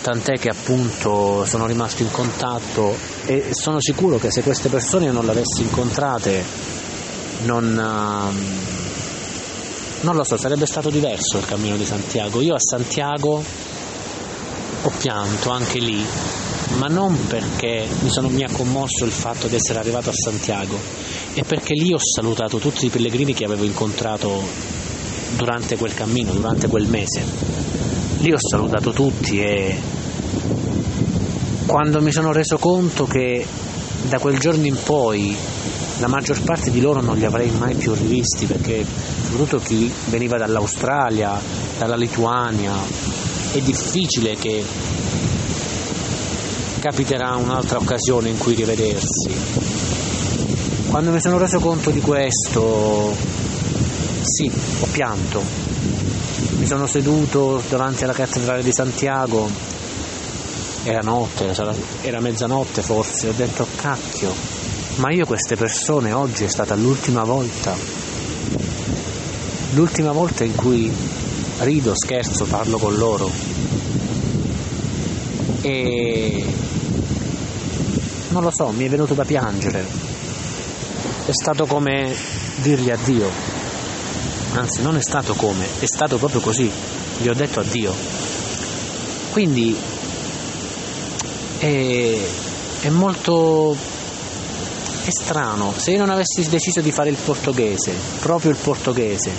tant'è 0.00 0.38
che 0.38 0.48
appunto 0.48 1.44
sono 1.44 1.66
rimasto 1.66 2.02
in 2.02 2.10
contatto 2.10 2.94
e 3.26 3.48
sono 3.50 3.80
sicuro 3.80 4.18
che 4.18 4.30
se 4.30 4.42
queste 4.42 4.68
persone 4.68 5.10
non 5.10 5.24
le 5.24 5.32
avessi 5.32 5.62
incontrate 5.62 6.44
non, 7.44 7.64
uh, 7.64 8.32
non 10.02 10.16
lo 10.16 10.24
so, 10.24 10.36
sarebbe 10.36 10.66
stato 10.66 10.90
diverso 10.90 11.38
il 11.38 11.44
cammino 11.44 11.76
di 11.76 11.84
Santiago. 11.84 12.40
Io 12.40 12.54
a 12.54 12.60
Santiago 12.60 13.42
ho 14.82 14.92
pianto 14.98 15.50
anche 15.50 15.78
lì, 15.78 16.04
ma 16.76 16.86
non 16.86 17.16
perché 17.26 17.88
mi, 18.00 18.10
sono, 18.10 18.28
mi 18.28 18.44
ha 18.44 18.50
commosso 18.50 19.04
il 19.04 19.10
fatto 19.10 19.46
di 19.46 19.56
essere 19.56 19.78
arrivato 19.78 20.10
a 20.10 20.14
Santiago, 20.14 20.78
è 21.34 21.42
perché 21.42 21.74
lì 21.74 21.92
ho 21.92 21.98
salutato 21.98 22.58
tutti 22.58 22.86
i 22.86 22.90
pellegrini 22.90 23.34
che 23.34 23.44
avevo 23.44 23.64
incontrato 23.64 24.42
durante 25.36 25.76
quel 25.76 25.94
cammino, 25.94 26.32
durante 26.32 26.68
quel 26.68 26.86
mese. 26.86 27.22
Lì 28.18 28.32
ho 28.32 28.38
salutato 28.38 28.92
tutti 28.92 29.40
e 29.40 29.76
quando 31.66 32.00
mi 32.00 32.12
sono 32.12 32.32
reso 32.32 32.58
conto 32.58 33.04
che 33.06 33.46
da 34.08 34.18
quel 34.18 34.38
giorno 34.38 34.64
in 34.64 34.76
poi 34.82 35.36
la 35.98 36.08
maggior 36.08 36.40
parte 36.42 36.70
di 36.70 36.80
loro 36.80 37.00
non 37.00 37.16
li 37.16 37.24
avrei 37.24 37.50
mai 37.50 37.74
più 37.74 37.92
rivisti 37.94 38.46
perché 38.46 38.84
soprattutto 39.28 39.58
chi 39.58 39.92
veniva 40.06 40.38
dall'Australia, 40.38 41.38
dalla 41.76 41.96
Lituania, 41.96 42.72
è 43.52 43.60
difficile 43.60 44.36
che 44.36 44.64
capiterà 46.80 47.34
un'altra 47.36 47.78
occasione 47.78 48.28
in 48.28 48.38
cui 48.38 48.54
rivedersi. 48.54 49.30
Quando 50.88 51.10
mi 51.10 51.20
sono 51.20 51.38
reso 51.38 51.58
conto 51.58 51.90
di 51.90 52.00
questo, 52.00 53.14
sì, 54.22 54.50
ho 54.80 54.86
pianto, 54.90 55.42
mi 56.56 56.66
sono 56.66 56.86
seduto 56.86 57.62
davanti 57.68 58.04
alla 58.04 58.12
cattedrale 58.12 58.62
di 58.62 58.72
Santiago, 58.72 59.50
era 60.84 61.00
notte, 61.00 61.54
era 62.02 62.20
mezzanotte 62.20 62.82
forse, 62.82 63.28
ho 63.28 63.34
detto 63.36 63.66
cacchio, 63.76 64.32
ma 64.96 65.12
io 65.12 65.26
queste 65.26 65.56
persone 65.56 66.12
oggi 66.12 66.44
è 66.44 66.48
stata 66.48 66.74
l'ultima 66.74 67.24
volta, 67.24 67.74
l'ultima 69.74 70.12
volta 70.12 70.44
in 70.44 70.54
cui 70.54 70.92
rido, 71.60 71.92
scherzo, 71.94 72.44
parlo 72.44 72.78
con 72.78 72.94
loro. 72.94 73.30
e 75.62 76.44
non 78.28 78.42
lo 78.42 78.50
so, 78.54 78.70
mi 78.70 78.84
è 78.84 78.88
venuto 78.88 79.14
da 79.14 79.24
piangere. 79.24 79.84
È 81.24 81.32
stato 81.32 81.66
come 81.66 82.14
dirgli 82.56 82.90
addio. 82.90 83.30
Anzi, 84.52 84.82
non 84.82 84.96
è 84.96 85.02
stato 85.02 85.34
come, 85.34 85.64
è 85.78 85.86
stato 85.86 86.16
proprio 86.16 86.40
così. 86.40 86.70
Gli 87.18 87.28
ho 87.28 87.34
detto 87.34 87.60
addio. 87.60 87.92
Quindi 89.30 89.76
è, 91.58 92.18
è 92.80 92.88
molto 92.88 93.76
è 95.04 95.10
strano. 95.10 95.72
Se 95.76 95.90
io 95.90 95.98
non 95.98 96.10
avessi 96.10 96.46
deciso 96.48 96.80
di 96.80 96.92
fare 96.92 97.10
il 97.10 97.16
portoghese, 97.16 97.92
proprio 98.20 98.50
il 98.50 98.56
portoghese, 98.56 99.30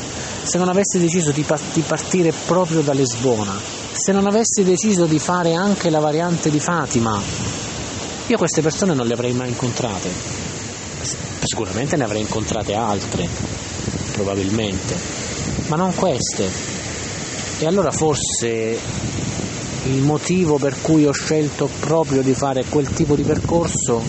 se 0.50 0.58
non 0.58 0.68
avessi 0.68 0.98
deciso 0.98 1.30
di, 1.30 1.44
partire 1.44 2.34
proprio 2.48 2.82
da 2.82 2.92
Lisbona, 2.92 3.56
se 3.92 4.12
non 4.12 4.26
avessi 4.26 4.64
deciso 4.64 5.06
di 5.06 5.20
fare 5.20 5.54
anche 5.54 5.92
la 5.92 6.00
variante 6.00 6.50
di 6.50 6.60
Fatima, 6.60 7.22
io 8.26 8.36
queste 8.36 8.64
persone 8.64 8.96
non 8.96 9.06
le 9.06 9.14
avrei 9.14 9.32
mai 9.34 9.50
incontrate. 9.50 10.10
Sicuramente 11.44 11.98
ne 11.98 12.04
avrei 12.04 12.22
incontrate 12.22 12.74
altre, 12.74 13.28
probabilmente, 14.14 14.96
ma 15.68 15.76
non 15.76 15.94
queste. 15.94 16.50
E 17.60 17.68
allora 17.68 17.92
forse 17.92 18.80
il 19.84 20.02
motivo 20.02 20.58
per 20.58 20.82
cui 20.82 21.06
ho 21.06 21.12
scelto 21.12 21.70
proprio 21.80 22.24
di 22.24 22.34
fare 22.34 22.66
quel 22.68 22.90
tipo 22.90 23.16
di 23.16 23.22
percorso 23.22 24.02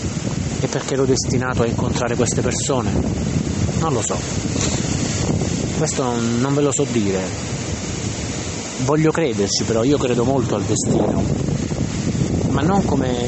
è 0.59 0.65
perché 0.65 0.95
ero 0.95 1.05
destinato 1.05 1.61
a 1.61 1.67
incontrare 1.67 2.15
queste 2.15 2.41
persone. 2.41 2.91
Non 3.79 3.93
lo 3.93 4.01
so. 4.01 4.50
Questo 5.81 6.03
non, 6.03 6.39
non 6.39 6.53
ve 6.53 6.61
lo 6.61 6.71
so 6.71 6.85
dire. 6.91 7.23
Voglio 8.83 9.09
crederci 9.09 9.63
però, 9.63 9.83
io 9.83 9.97
credo 9.97 10.23
molto 10.23 10.53
al 10.53 10.61
destino, 10.61 11.23
ma 12.49 12.61
non 12.61 12.85
come 12.85 13.27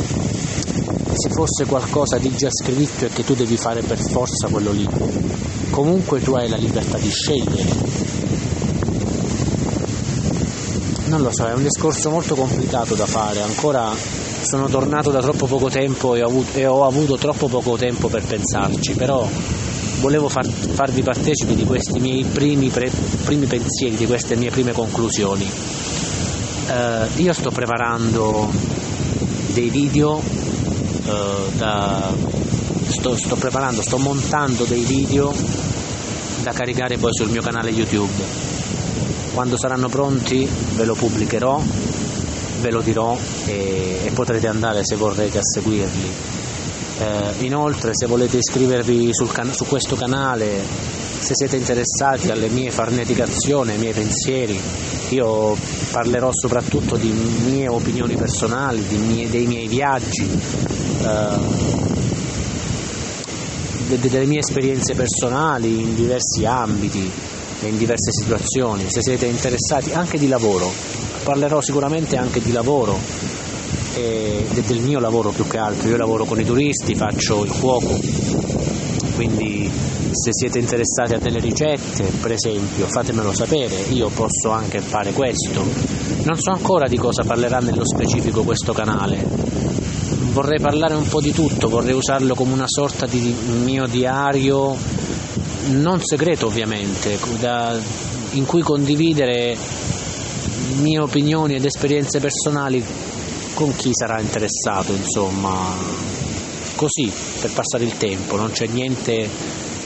se 1.14 1.30
fosse 1.30 1.66
qualcosa 1.66 2.20
di 2.20 2.32
già 2.36 2.50
scritto 2.52 3.06
e 3.06 3.10
che 3.10 3.24
tu 3.24 3.34
devi 3.34 3.58
fare 3.58 3.82
per 3.82 3.98
forza 3.98 4.50
quello 4.50 4.70
lì. 4.70 4.88
Comunque 5.72 6.22
tu 6.22 6.34
hai 6.34 6.48
la 6.48 6.58
libertà 6.58 7.00
di 7.00 7.10
scegliere 7.10 7.72
non 11.08 11.22
lo 11.22 11.32
so, 11.32 11.48
è 11.48 11.54
un 11.54 11.64
discorso 11.64 12.12
molto 12.12 12.36
complicato 12.36 12.94
da 12.94 13.08
fare, 13.08 13.42
ancora 13.42 13.92
sono 14.44 14.68
tornato 14.68 15.10
da 15.10 15.22
troppo 15.22 15.48
poco 15.48 15.70
tempo 15.70 16.14
e 16.14 16.22
ho 16.22 16.28
avuto, 16.28 16.58
e 16.60 16.68
ho 16.68 16.86
avuto 16.86 17.18
troppo 17.18 17.48
poco 17.48 17.78
tempo 17.78 18.10
per 18.10 18.24
pensarci, 18.24 18.94
però 18.94 19.28
volevo 20.04 20.28
far, 20.28 20.46
farvi 20.46 21.02
partecipi 21.02 21.56
di 21.56 21.64
questi 21.64 21.98
miei 22.00 22.26
primi, 22.26 22.68
pre, 22.68 22.92
primi, 23.24 23.46
pensieri, 23.46 23.96
di 23.96 24.06
queste 24.06 24.36
mie 24.36 24.52
prime 24.52 24.74
conclusioni. 24.74 25.50
Uh, 26.68 27.22
io 27.22 27.32
sto 27.32 27.52
preparando 27.52 28.52
dei 29.54 29.70
video, 29.70 30.16
uh, 30.16 31.52
da, 31.56 32.14
sto, 32.86 33.16
sto 33.16 33.36
preparando, 33.38 33.82
sto 33.82 33.98
montando 33.98 34.66
dei 34.66 34.84
video 34.84 35.34
da 36.42 36.52
caricare 36.52 36.98
poi 36.98 37.14
sul 37.14 37.30
mio 37.30 37.42
canale 37.42 37.70
YouTube 37.70 38.52
quando 39.34 39.58
saranno 39.58 39.88
pronti 39.88 40.48
ve 40.76 40.84
lo 40.84 40.96
pubblicherò, 40.96 41.62
ve 42.60 42.72
lo 42.72 42.82
dirò 42.82 43.18
e, 43.46 44.02
e 44.04 44.12
potrete 44.12 44.48
andare 44.48 44.82
se 44.84 44.98
vorrete 44.98 45.38
a 45.38 45.42
seguirli. 45.42 46.43
Eh, 47.04 47.44
inoltre 47.44 47.92
se 47.94 48.06
volete 48.08 48.38
iscrivervi 48.38 49.12
can- 49.34 49.52
su 49.54 49.66
questo 49.66 49.98
canale, 49.98 50.62
se 51.20 51.34
siete 51.34 51.58
interessati 51.58 52.30
alle 52.30 52.48
mie 52.48 52.72
farneticazioni, 52.72 53.72
ai 53.72 53.78
miei 53.78 53.92
pensieri, 53.92 54.58
io 55.10 55.58
parlerò 55.92 56.30
soprattutto 56.32 56.96
di 56.96 57.10
mie 57.10 57.68
opinioni 57.68 58.16
personali, 58.16 58.82
mie, 58.96 59.30
dei 59.30 59.46
miei 59.48 59.68
viaggi, 59.68 60.30
eh, 61.02 61.38
de- 63.88 64.00
delle 64.00 64.26
mie 64.26 64.40
esperienze 64.40 64.94
personali 64.96 65.82
in 65.82 65.96
diversi 65.96 66.46
ambiti 66.46 67.12
in 67.64 67.78
diverse 67.78 68.12
situazioni, 68.12 68.86
se 68.90 69.02
siete 69.02 69.26
interessati 69.26 69.92
anche 69.94 70.18
di 70.18 70.28
lavoro, 70.30 70.72
parlerò 71.24 71.60
sicuramente 71.62 72.16
anche 72.18 72.42
di 72.42 72.52
lavoro 72.54 73.00
e 73.96 74.46
del 74.66 74.80
mio 74.80 75.00
lavoro 75.00 75.30
più 75.30 75.48
che 75.48 75.58
altro, 75.58 75.90
io 75.90 75.98
lavoro 75.98 76.26
con 76.26 76.40
i 76.40 76.46
turisti, 76.46 76.96
faccio 76.96 77.44
il 77.44 77.52
cuoco, 77.52 78.00
quindi 79.16 79.70
se 80.12 80.30
siete 80.32 80.60
interessati 80.60 81.16
a 81.16 81.20
delle 81.20 81.40
ricette, 81.40 82.04
per 82.22 82.32
esempio, 82.32 82.86
fatemelo 82.88 83.34
sapere, 83.34 83.76
io 83.90 84.10
posso 84.10 84.50
anche 84.52 84.80
fare 84.80 85.12
questo. 85.12 85.64
Non 86.24 86.38
so 86.38 86.52
ancora 86.52 86.88
di 86.88 86.98
cosa 86.98 87.24
parlerà 87.24 87.60
nello 87.60 87.86
specifico 87.86 88.44
questo 88.44 88.74
canale. 88.74 89.26
Vorrei 90.32 90.60
parlare 90.60 90.96
un 90.96 91.08
po' 91.08 91.22
di 91.22 91.32
tutto, 91.32 91.68
vorrei 91.68 91.94
usarlo 91.94 92.36
come 92.36 92.54
una 92.54 92.68
sorta 92.68 93.06
di 93.06 93.36
mio 93.64 93.88
diario 93.88 94.76
non 95.72 96.00
segreto 96.02 96.48
ovviamente, 96.48 97.18
da, 97.40 97.78
in 98.32 98.46
cui 98.46 98.62
condividere 98.62 99.56
mie 100.80 101.00
opinioni 101.00 101.56
ed 101.56 101.66
esperienze 101.66 102.20
personali 102.20 102.84
con 103.54 103.76
chi 103.76 103.92
sarà 103.94 104.20
interessato, 104.20 104.94
insomma, 104.94 105.76
così 106.76 107.12
per 107.40 107.52
passare 107.52 107.84
il 107.84 107.98
tempo, 107.98 108.36
non 108.36 108.52
c'è 108.52 108.68
niente, 108.68 109.30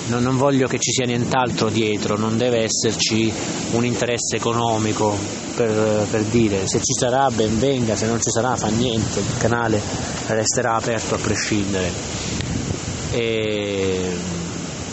non, 0.08 0.24
non 0.24 0.38
voglio 0.38 0.68
che 0.68 0.80
ci 0.80 0.92
sia 0.92 1.06
nient'altro 1.06 1.70
dietro, 1.70 2.18
non 2.18 2.38
deve 2.38 2.64
esserci 2.64 3.32
un 3.72 3.86
interesse 3.86 4.38
economico 4.38 5.16
per, 5.56 6.06
per 6.10 6.24
dire 6.24 6.68
se 6.68 6.80
ci 6.80 6.94
sarà 6.98 7.30
ben 7.30 7.60
venga, 7.60 7.96
se 7.96 8.06
non 8.06 8.22
ci 8.22 8.30
sarà 8.30 8.56
fa 8.56 8.68
niente, 8.68 9.20
il 9.20 9.38
canale 9.38 9.82
resterà 10.28 10.76
aperto 10.76 11.16
a 11.16 11.18
prescindere. 11.18 11.92
E 13.12 14.37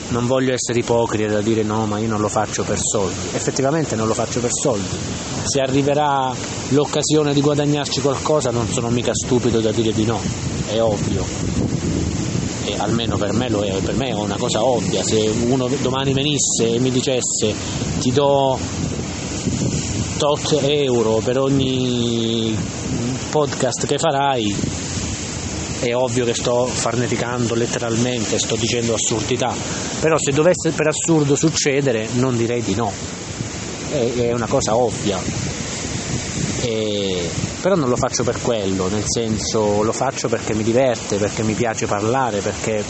non 0.09 0.27
voglio 0.27 0.53
essere 0.53 0.81
ipocrita 0.81 1.33
da 1.33 1.41
dire 1.41 1.63
no, 1.63 1.87
ma 1.87 1.99
io 1.99 2.09
non 2.09 2.21
lo 2.21 2.29
faccio 2.29 2.63
per 2.63 2.79
soldi. 2.79 3.29
Effettivamente 3.33 3.97
non 3.97 4.07
lo 4.07 4.15
faccio 4.15 4.41
per 4.41 4.51
soldi. 4.53 4.97
Se 5.45 5.61
arriverà 5.61 6.33
l'occasione 6.69 7.33
di 7.33 7.41
guadagnarci 7.41 8.01
qualcosa 8.01 8.51
non 8.51 8.69
sono 8.69 8.91
mica 8.91 9.13
stupido 9.15 9.61
da 9.61 9.73
dire 9.73 9.93
di 9.93 10.05
no, 10.05 10.21
è 10.67 10.81
ovvio. 10.81 11.25
E 12.65 12.77
almeno 12.79 13.17
per 13.17 13.33
me 13.33 13.49
lo 13.49 13.63
è, 13.63 13.73
per 13.81 13.95
me 13.95 14.09
è 14.09 14.15
una 14.15 14.37
cosa 14.37 14.65
ovvia. 14.65 15.03
Se 15.03 15.17
uno 15.49 15.69
domani 15.81 16.13
venisse 16.13 16.75
e 16.75 16.79
mi 16.79 16.91
dicesse 16.91 17.55
ti 18.01 18.11
do 18.11 18.59
tot 20.17 20.59
euro 20.63 21.21
per 21.23 21.39
ogni 21.39 22.57
podcast 23.31 23.87
che 23.87 23.99
farai, 23.99 24.84
è 25.89 25.97
ovvio 25.97 26.25
che 26.25 26.35
sto 26.35 26.67
farneticando 26.67 27.55
letteralmente, 27.55 28.39
sto 28.39 28.57
dicendo 28.57 28.95
assurdità, 28.95 29.55
però 30.01 30.17
se 30.19 30.33
dovesse 30.33 30.71
per 30.71 30.89
assurdo 30.89 31.37
succedere 31.37 32.09
non 32.15 32.37
direi 32.37 32.63
di 32.63 32.75
no, 32.75 32.93
è, 33.91 34.13
è 34.15 34.33
una 34.33 34.47
cosa 34.47 34.77
ovvia. 34.77 35.19
E, 36.61 37.29
però 37.61 37.75
non 37.75 37.89
lo 37.89 37.97
faccio 37.97 38.25
per 38.25 38.41
quello, 38.41 38.89
nel 38.89 39.05
senso 39.05 39.83
lo 39.83 39.93
faccio 39.93 40.29
perché 40.29 40.55
mi 40.55 40.63
diverte, 40.63 41.17
perché 41.17 41.43
mi 41.43 41.55
piace 41.55 41.87
parlare, 41.87 42.41
perché 42.41 42.83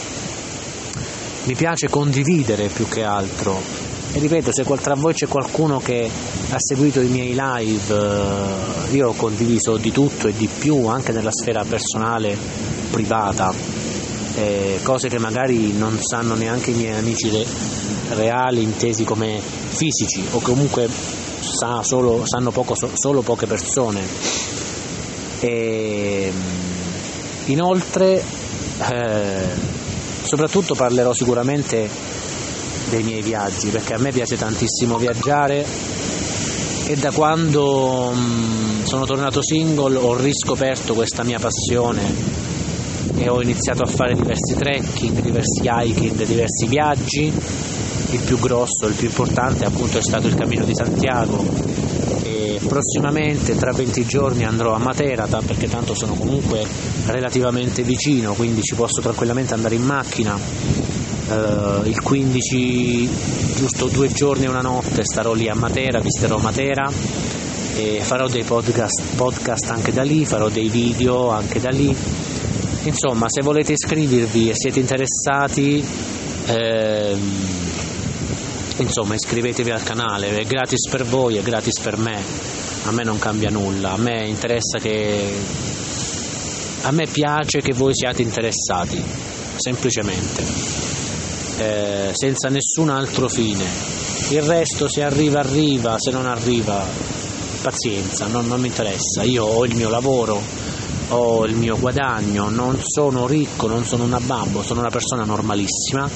mi 1.45 1.55
piace 1.55 1.89
condividere 1.89 2.69
più 2.69 2.89
che 2.89 3.03
altro. 3.03 3.94
E 4.13 4.19
ripeto, 4.19 4.53
se 4.53 4.65
tra 4.81 4.95
voi 4.95 5.13
c'è 5.13 5.27
qualcuno 5.27 5.81
che 5.81 6.09
ha 6.51 6.57
seguito 6.59 7.01
i 7.01 7.09
miei 7.09 7.37
live, 7.37 7.95
eh, 7.95 8.95
io 8.95 9.09
ho 9.09 9.15
condiviso 9.15 9.77
di 9.77 9.91
tutto 9.91 10.29
e 10.29 10.35
di 10.37 10.49
più, 10.59 10.87
anche 10.87 11.13
nella 11.13 11.33
sfera 11.33 11.65
personale 11.65 12.37
privata, 12.91 13.53
eh, 14.37 14.79
cose 14.83 15.09
che 15.09 15.19
magari 15.19 15.73
non 15.73 15.99
sanno 16.01 16.35
neanche 16.35 16.71
i 16.71 16.75
miei 16.75 16.97
amici 16.97 17.29
re- 17.31 17.47
reali 18.11 18.63
intesi 18.63 19.05
come 19.05 19.41
fisici 19.41 20.25
o 20.31 20.41
comunque 20.41 20.89
sa 21.41 21.83
solo, 21.83 22.23
sanno 22.25 22.51
poco, 22.51 22.75
so, 22.75 22.91
solo 22.95 23.23
poche 23.23 23.47
persone. 23.47 24.03
E, 25.41 26.33
inoltre, 27.47 28.23
eh, 28.79 29.47
soprattutto 30.23 30.75
parlerò 30.75 31.13
sicuramente 31.13 31.89
dei 32.95 33.03
miei 33.03 33.23
viaggi 33.23 33.71
perché 33.71 33.95
a 33.95 33.99
me 33.99 34.13
piace 34.13 34.37
tantissimo 34.37 34.99
viaggiare 34.99 35.67
e 36.87 36.95
da 36.97 37.11
quando 37.11 38.13
mm, 38.15 38.85
sono 38.85 39.05
tornato 39.05 39.43
single 39.43 39.97
ho 39.97 40.17
riscoperto 40.17 40.95
questa 40.95 41.25
mia 41.25 41.41
passione 41.41 42.03
e 43.17 43.29
ho 43.29 43.43
iniziato 43.43 43.83
a 43.83 43.87
fare 43.87 44.15
diversi 44.15 44.55
trekking, 44.55 45.21
diversi 45.21 45.63
hiking, 45.65 46.25
diversi 46.25 46.67
viaggi. 46.67 47.33
Il 48.11 48.21
più 48.21 48.39
grosso, 48.39 48.87
il 48.87 48.95
più 48.95 49.09
importante 49.09 49.65
appunto 49.65 49.99
è 49.99 50.03
stato 50.03 50.29
il 50.29 50.35
Cammino 50.35 50.65
di 50.65 50.75
Santiago 50.75 51.45
e 52.23 52.61
prossimamente 52.67 53.57
tra 53.57 53.73
20 53.73 54.05
giorni 54.05 54.45
andrò 54.45 54.73
a 54.73 54.79
Matera 54.79 55.27
perché 55.27 55.69
tanto 55.69 55.95
sono 55.95 56.15
comunque 56.15 56.65
relativamente 57.07 57.83
vicino, 57.83 58.35
quindi 58.35 58.63
ci 58.63 58.75
posso 58.75 59.01
tranquillamente 59.01 59.55
andare 59.55 59.75
in 59.75 59.83
macchina. 59.83 60.84
Uh, 61.27 61.87
il 61.87 62.01
15, 62.03 63.09
giusto 63.57 63.87
due 63.87 64.09
giorni 64.13 64.45
e 64.45 64.49
una 64.49 64.61
notte, 64.61 65.05
starò 65.05 65.33
lì 65.33 65.49
a 65.49 65.55
Matera, 65.55 65.99
visiterò 66.01 66.39
Matera 66.39 66.91
e 67.77 68.01
farò 68.03 68.29
dei 68.29 68.45
podcast, 68.45 69.15
podcast 69.17 69.71
anche 69.71 69.93
da 69.93 70.03
lì, 70.03 70.25
farò 70.25 70.49
dei 70.49 70.69
video 70.69 71.31
anche 71.31 71.61
da 71.61 71.71
lì. 71.71 71.95
Insomma, 72.85 73.27
se 73.29 73.43
volete 73.43 73.73
iscrivervi 73.73 74.51
e 74.51 74.53
siete 74.55 74.79
interessati, 74.79 75.85
ehm, 76.47 77.47
insomma, 78.77 79.15
iscrivetevi 79.15 79.71
al 79.71 79.83
canale, 79.83 80.39
è 80.39 80.45
gratis 80.45 80.89
per 80.89 81.05
voi, 81.05 81.37
è 81.37 81.43
gratis 81.43 81.81
per 81.81 81.97
me, 81.97 82.21
a 82.85 82.91
me 82.93 83.03
non 83.03 83.19
cambia 83.19 83.51
nulla, 83.51 83.93
a 83.93 83.97
me 83.97 84.27
interessa 84.27 84.79
che 84.79 85.33
a 86.83 86.91
me 86.91 87.07
piace 87.07 87.61
che 87.61 87.73
voi 87.73 87.95
siate 87.95 88.23
interessati, 88.23 89.03
semplicemente, 89.57 90.43
eh, 91.59 92.11
senza 92.13 92.49
nessun 92.49 92.91
altro 92.91 93.29
fine. 93.29 93.65
Il 94.31 94.43
resto 94.43 94.89
se 94.89 95.03
arriva 95.03 95.41
arriva, 95.41 95.97
se 95.99 96.11
non 96.11 96.27
arriva 96.27 96.85
pazienza, 97.63 98.27
non, 98.27 98.47
non 98.47 98.61
mi 98.61 98.69
interessa. 98.69 99.23
Io 99.23 99.45
ho 99.45 99.65
il 99.65 99.75
mio 99.75 99.89
lavoro, 99.89 100.41
ho 101.09 101.45
il 101.47 101.55
mio 101.55 101.79
guadagno, 101.79 102.49
non 102.49 102.79
sono 102.83 103.27
ricco, 103.27 103.67
non 103.67 103.85
sono 103.85 104.05
una 104.05 104.21
babbo, 104.21 104.63
sono 104.63 104.81
una 104.81 104.91
persona 104.91 105.25
normalissima, 105.25 106.09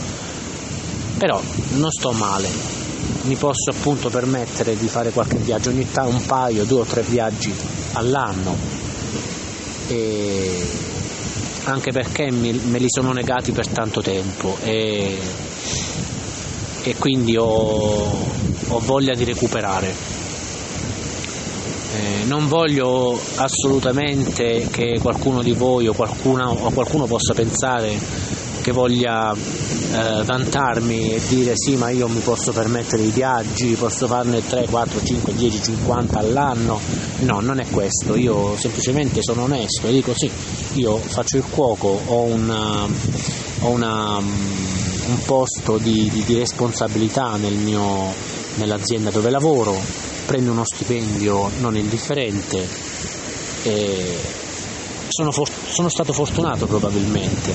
però 1.17 1.41
non 1.71 1.91
sto 1.91 2.13
male, 2.13 2.49
mi 3.23 3.35
posso 3.37 3.71
appunto 3.71 4.09
permettere 4.09 4.77
di 4.77 4.89
fare 4.89 5.11
qualche 5.11 5.37
viaggio 5.37 5.71
ogni 5.71 5.91
tanto, 5.91 6.15
un 6.15 6.25
paio, 6.25 6.65
due 6.65 6.81
o 6.81 6.85
tre 6.85 7.03
viaggi 7.03 7.53
all'anno 7.93 8.57
e 9.89 10.67
anche 11.71 11.93
perché 11.93 12.31
me 12.31 12.79
li 12.79 12.87
sono 12.89 13.13
negati 13.13 13.53
per 13.53 13.69
tanto 13.69 14.01
tempo 14.01 14.57
e, 14.63 15.19
e 16.83 16.97
quindi 16.97 17.37
ho, 17.37 17.45
ho, 17.45 18.79
voglia 18.81 19.15
di 19.15 19.25
recuperare. 19.25 19.95
Eh, 21.95 22.25
non 22.27 22.49
voglio 22.49 23.19
assolutamente 23.37 24.69
che 24.71 24.99
qualcuno 25.01 25.43
di 25.43 25.53
voi 25.53 25.89
o, 25.89 25.95
qualcuna, 25.95 26.49
o 26.51 26.71
qualcuno 26.71 27.07
possa 27.07 27.35
pensare 27.35 27.99
che 28.61 28.73
voglia 28.73 29.35
eh, 29.91 30.23
vantarmi 30.25 31.15
e 31.15 31.21
dire 31.29 31.53
sì 31.55 31.77
ma 31.77 31.91
io 31.91 32.09
mi 32.09 32.21
posso 32.21 32.53
permettere 32.53 33.03
i 33.03 33.11
viaggi, 33.11 33.75
posso 33.75 34.07
farne 34.07 34.47
3, 34.47 34.67
4, 34.69 35.03
5, 35.03 35.35
10, 35.35 35.63
50 35.63 36.19
all'anno, 36.19 36.79
no 37.21 37.41
non 37.41 37.59
è 37.59 37.67
questo, 37.71 38.15
io 38.15 38.57
semplicemente 38.57 39.21
sono 39.23 39.45
onesto 39.45 39.87
e 39.87 39.93
dico 39.93 40.13
sì, 40.15 40.31
io 40.75 40.97
faccio 40.97 41.37
il 41.39 41.45
cuoco, 41.49 42.01
ho, 42.07 42.23
una, 42.23 42.87
ho 43.61 43.69
una, 43.69 44.19
un 44.19 45.23
posto 45.25 45.79
di, 45.79 46.11
di, 46.13 46.23
di 46.25 46.35
responsabilità 46.35 47.37
nel 47.37 47.55
mio, 47.55 48.13
nell'azienda 48.57 49.11
dove 49.11 49.31
lavoro, 49.31 49.75
prendo 50.27 50.53
uno 50.53 50.65
stipendio 50.65 51.51
non 51.61 51.77
indifferente 51.77 52.69
e 53.63 54.17
sono, 55.09 55.33
for- 55.33 55.51
sono 55.69 55.89
stato 55.89 56.13
fortunato 56.13 56.67
probabilmente. 56.67 57.55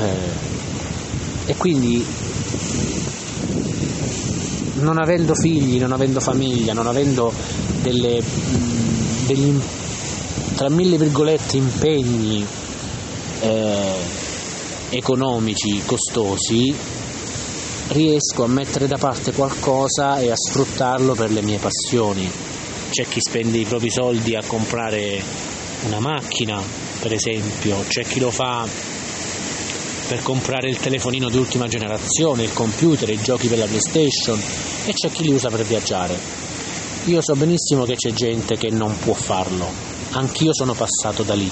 Eh, 0.00 0.56
e 1.48 1.56
quindi 1.56 2.04
non 4.80 4.98
avendo 4.98 5.34
figli, 5.34 5.78
non 5.78 5.92
avendo 5.92 6.20
famiglia, 6.20 6.74
non 6.74 6.86
avendo 6.86 7.32
delle, 7.80 8.22
degli 9.26 9.58
tra 10.54 10.68
mille 10.68 10.98
virgolette 10.98 11.56
impegni 11.56 12.46
eh, 13.40 13.94
economici 14.90 15.80
costosi, 15.86 16.74
riesco 17.88 18.44
a 18.44 18.48
mettere 18.48 18.86
da 18.86 18.98
parte 18.98 19.32
qualcosa 19.32 20.18
e 20.18 20.30
a 20.30 20.36
sfruttarlo 20.36 21.14
per 21.14 21.30
le 21.30 21.40
mie 21.40 21.58
passioni. 21.58 22.30
C'è 22.90 23.06
chi 23.06 23.20
spende 23.20 23.56
i 23.56 23.64
propri 23.64 23.90
soldi 23.90 24.34
a 24.34 24.42
comprare 24.46 25.22
una 25.86 26.00
macchina, 26.00 26.60
per 27.00 27.14
esempio, 27.14 27.82
c'è 27.88 28.04
chi 28.04 28.20
lo 28.20 28.30
fa 28.30 28.66
per 30.08 30.22
comprare 30.22 30.70
il 30.70 30.78
telefonino 30.78 31.28
di 31.28 31.36
ultima 31.36 31.68
generazione, 31.68 32.42
il 32.42 32.54
computer, 32.54 33.10
i 33.10 33.20
giochi 33.20 33.46
per 33.46 33.58
la 33.58 33.66
PlayStation 33.66 34.40
e 34.86 34.92
c'è 34.94 35.10
chi 35.10 35.24
li 35.24 35.32
usa 35.32 35.50
per 35.50 35.64
viaggiare. 35.64 36.18
Io 37.04 37.20
so 37.20 37.34
benissimo 37.34 37.84
che 37.84 37.94
c'è 37.94 38.12
gente 38.12 38.56
che 38.56 38.70
non 38.70 38.98
può 38.98 39.12
farlo, 39.12 39.70
anch'io 40.12 40.54
sono 40.54 40.72
passato 40.72 41.22
da 41.24 41.34
lì. 41.34 41.50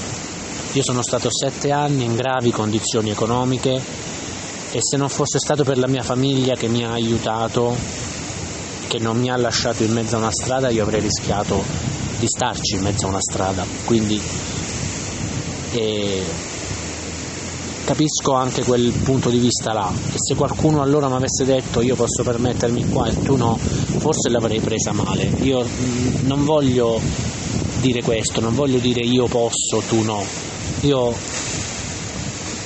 Io 0.73 0.83
sono 0.83 1.03
stato 1.03 1.29
sette 1.31 1.71
anni 1.71 2.05
in 2.05 2.16
gravi 2.16 2.51
condizioni 2.51 3.11
economiche 3.11 3.75
e 4.73 4.79
se 4.81 4.97
non 4.97 5.11
fosse 5.11 5.38
stato 5.38 5.62
per 5.62 5.77
la 5.77 5.87
mia 5.87 6.03
famiglia 6.03 6.55
che 6.55 6.69
mi 6.69 6.83
ha 6.83 6.92
aiutato, 6.92 7.77
che 8.88 8.99
non 8.99 9.19
mi 9.19 9.31
ha 9.31 9.37
lasciato 9.37 9.83
in 9.83 9.92
mezzo 9.92 10.16
a 10.16 10.19
una 10.19 10.33
strada, 10.33 10.71
io 10.71 10.83
avrei 10.83 11.01
rischiato 11.01 11.62
di 12.19 12.27
starci 12.27 12.77
in 12.77 12.81
mezzo 12.81 13.05
a 13.05 13.11
una 13.11 13.21
strada. 13.21 13.66
Quindi 13.85 14.19
eh, 15.73 16.25
capisco 17.87 18.33
anche 18.33 18.64
quel 18.64 18.92
punto 19.05 19.31
di 19.31 19.38
vista 19.38 19.72
là. 19.72 19.88
E 20.12 20.16
se 20.16 20.35
qualcuno 20.35 20.83
allora 20.83 21.09
mi 21.09 21.14
avesse 21.14 21.44
detto 21.44 21.81
io 21.81 21.94
posso 21.94 22.25
permettermi 22.25 22.88
qua 22.90 23.07
e 23.07 23.22
tu 23.22 23.37
no 23.37 23.57
forse 23.57 24.29
l'avrei 24.29 24.59
presa 24.59 24.90
male. 24.90 25.31
Io 25.42 25.64
non 26.25 26.44
voglio 26.44 27.01
dire 27.81 28.03
questo 28.03 28.40
non 28.40 28.55
voglio 28.55 28.79
dire 28.79 29.07
io 29.07 29.27
posso 29.27 29.83
tu 29.87 30.03
no 30.03 30.25
io 30.81 31.14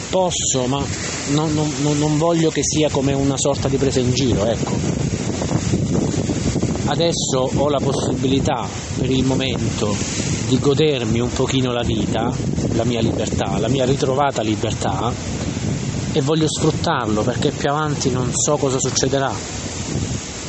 posso 0.08 0.66
ma 0.66 0.82
non, 1.32 1.52
non, 1.52 1.98
non 1.98 2.16
voglio 2.16 2.50
che 2.50 2.62
sia 2.62 2.88
come 2.90 3.12
una 3.12 3.36
sorta 3.36 3.68
di 3.68 3.76
presa 3.76 4.00
in 4.00 4.12
giro 4.12 4.46
ecco. 4.46 4.72
Adesso 6.86 7.50
ho 7.54 7.68
la 7.68 7.78
possibilità 7.78 8.66
per 8.96 9.10
il 9.10 9.24
momento 9.24 9.94
di 10.50 10.58
godermi 10.58 11.20
un 11.20 11.30
pochino 11.32 11.70
la 11.70 11.84
vita, 11.84 12.28
la 12.72 12.82
mia 12.82 13.00
libertà, 13.00 13.56
la 13.58 13.68
mia 13.68 13.84
ritrovata 13.84 14.42
libertà 14.42 15.12
e 16.10 16.20
voglio 16.22 16.48
sfruttarlo 16.48 17.22
perché 17.22 17.52
più 17.52 17.70
avanti 17.70 18.10
non 18.10 18.32
so 18.34 18.56
cosa 18.56 18.80
succederà. 18.80 19.32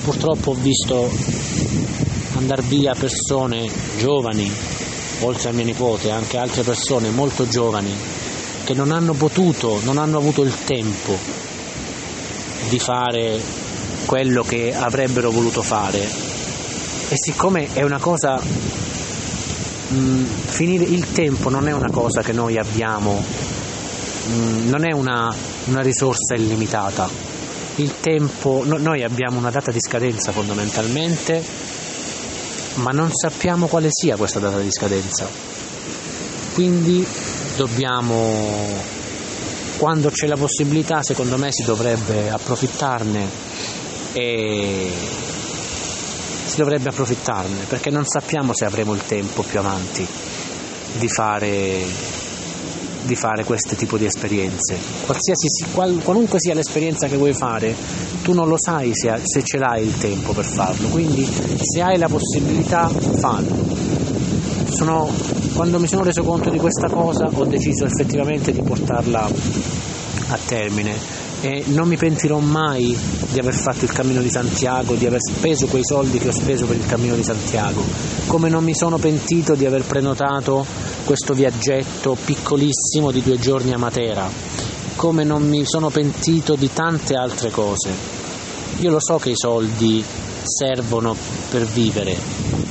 Purtroppo 0.03 0.51
ho 0.51 0.53
visto 0.55 1.07
andare 2.33 2.63
via 2.63 2.95
persone 2.95 3.69
giovani, 3.99 4.51
oltre 5.19 5.49
a 5.49 5.51
mia 5.51 5.65
nipote, 5.65 6.09
anche 6.09 6.39
altre 6.39 6.63
persone 6.63 7.11
molto 7.11 7.47
giovani 7.47 7.93
che 8.63 8.73
non 8.73 8.89
hanno 8.89 9.13
potuto, 9.13 9.81
non 9.83 9.99
hanno 9.99 10.17
avuto 10.17 10.41
il 10.41 10.63
tempo 10.65 11.15
di 12.69 12.79
fare 12.79 13.39
quello 14.07 14.41
che 14.41 14.73
avrebbero 14.73 15.29
voluto 15.29 15.61
fare. 15.61 15.99
E 16.01 17.15
siccome 17.15 17.67
è 17.73 17.83
una 17.83 17.99
cosa 17.99 18.41
Mm, 19.93 20.23
finire 20.23 20.85
il 20.85 21.11
tempo 21.11 21.49
non 21.49 21.67
è 21.67 21.73
una 21.73 21.89
cosa 21.89 22.21
che 22.21 22.31
noi 22.31 22.57
abbiamo, 22.57 23.21
mm, 24.29 24.69
non 24.69 24.85
è 24.85 24.93
una, 24.93 25.33
una 25.65 25.81
risorsa 25.81 26.35
illimitata. 26.35 27.09
Il 27.75 27.99
tempo, 27.99 28.63
no, 28.65 28.77
noi 28.77 29.03
abbiamo 29.03 29.37
una 29.37 29.49
data 29.49 29.69
di 29.71 29.79
scadenza 29.81 30.31
fondamentalmente, 30.31 31.43
ma 32.75 32.91
non 32.91 33.09
sappiamo 33.11 33.67
quale 33.67 33.89
sia 33.91 34.15
questa 34.15 34.39
data 34.39 34.59
di 34.59 34.71
scadenza. 34.71 35.27
Quindi 36.53 37.05
dobbiamo, 37.57 38.77
quando 39.77 40.09
c'è 40.09 40.27
la 40.27 40.37
possibilità, 40.37 41.03
secondo 41.03 41.37
me 41.37 41.49
si 41.51 41.63
dovrebbe 41.63 42.29
approfittarne 42.29 43.27
e 44.13 44.91
si 46.51 46.57
dovrebbe 46.57 46.89
approfittarne 46.89 47.63
perché 47.69 47.89
non 47.89 48.03
sappiamo 48.05 48.51
se 48.53 48.65
avremo 48.65 48.93
il 48.93 49.01
tempo 49.05 49.41
più 49.41 49.57
avanti 49.57 50.05
di 50.97 51.07
fare, 51.07 51.79
di 53.03 53.15
fare 53.15 53.45
questo 53.45 53.75
tipo 53.75 53.97
di 53.97 54.03
esperienze. 54.03 54.77
Qual, 55.71 56.01
qualunque 56.03 56.39
sia 56.41 56.53
l'esperienza 56.53 57.07
che 57.07 57.15
vuoi 57.15 57.31
fare, 57.31 57.73
tu 58.21 58.33
non 58.33 58.49
lo 58.49 58.57
sai 58.57 58.91
se, 58.93 59.17
se 59.23 59.45
ce 59.45 59.59
l'hai 59.59 59.85
il 59.85 59.97
tempo 59.97 60.33
per 60.33 60.43
farlo, 60.43 60.89
quindi 60.89 61.25
se 61.25 61.81
hai 61.81 61.97
la 61.97 62.09
possibilità 62.09 62.89
fallo. 62.89 63.79
Sono, 64.71 65.09
quando 65.53 65.79
mi 65.79 65.87
sono 65.87 66.03
reso 66.03 66.21
conto 66.21 66.49
di 66.49 66.57
questa 66.57 66.89
cosa 66.89 67.29
ho 67.31 67.45
deciso 67.45 67.85
effettivamente 67.85 68.51
di 68.51 68.61
portarla 68.61 69.29
a 70.27 70.39
termine 70.45 71.30
e 71.41 71.63
non 71.67 71.87
mi 71.87 71.97
pentirò 71.97 72.37
mai 72.37 72.95
di 73.31 73.39
aver 73.39 73.55
fatto 73.55 73.85
il 73.85 73.91
cammino 73.91 74.21
di 74.21 74.29
Santiago, 74.29 74.93
di 74.93 75.07
aver 75.07 75.19
speso 75.19 75.65
quei 75.65 75.83
soldi 75.83 76.19
che 76.19 76.27
ho 76.27 76.31
speso 76.31 76.65
per 76.65 76.75
il 76.75 76.85
cammino 76.85 77.15
di 77.15 77.23
Santiago, 77.23 77.83
come 78.27 78.47
non 78.49 78.63
mi 78.63 78.75
sono 78.75 78.97
pentito 78.97 79.55
di 79.55 79.65
aver 79.65 79.83
prenotato 79.83 80.65
questo 81.03 81.33
viaggetto 81.33 82.15
piccolissimo 82.23 83.11
di 83.11 83.23
due 83.23 83.39
giorni 83.39 83.73
a 83.73 83.77
Matera, 83.77 84.29
come 84.95 85.23
non 85.23 85.47
mi 85.47 85.63
sono 85.65 85.89
pentito 85.89 86.55
di 86.55 86.69
tante 86.71 87.15
altre 87.15 87.49
cose. 87.49 88.19
Io 88.79 88.91
lo 88.91 88.99
so 88.99 89.17
che 89.17 89.31
i 89.31 89.35
soldi 89.35 90.03
servono 90.43 91.15
per 91.49 91.65
vivere, 91.65 92.15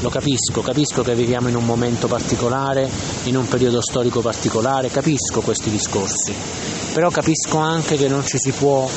lo 0.01 0.09
capisco, 0.11 0.61
capisco 0.61 1.03
che 1.03 1.15
viviamo 1.15 1.49
in 1.49 1.57
un 1.57 1.65
momento 1.65 2.07
particolare, 2.07 2.89
in 3.25 3.37
un 3.37 3.49
periodo 3.49 3.81
storico 3.83 4.21
particolare, 4.21 4.91
capisco 4.91 5.41
questi 5.41 5.71
discorsi 5.71 6.70
però 6.93 7.11
capisco 7.11 7.59
anche 7.59 7.97
che 7.97 8.09
non 8.09 8.27
ci 8.27 8.37
si 8.39 8.51
può 8.51 8.89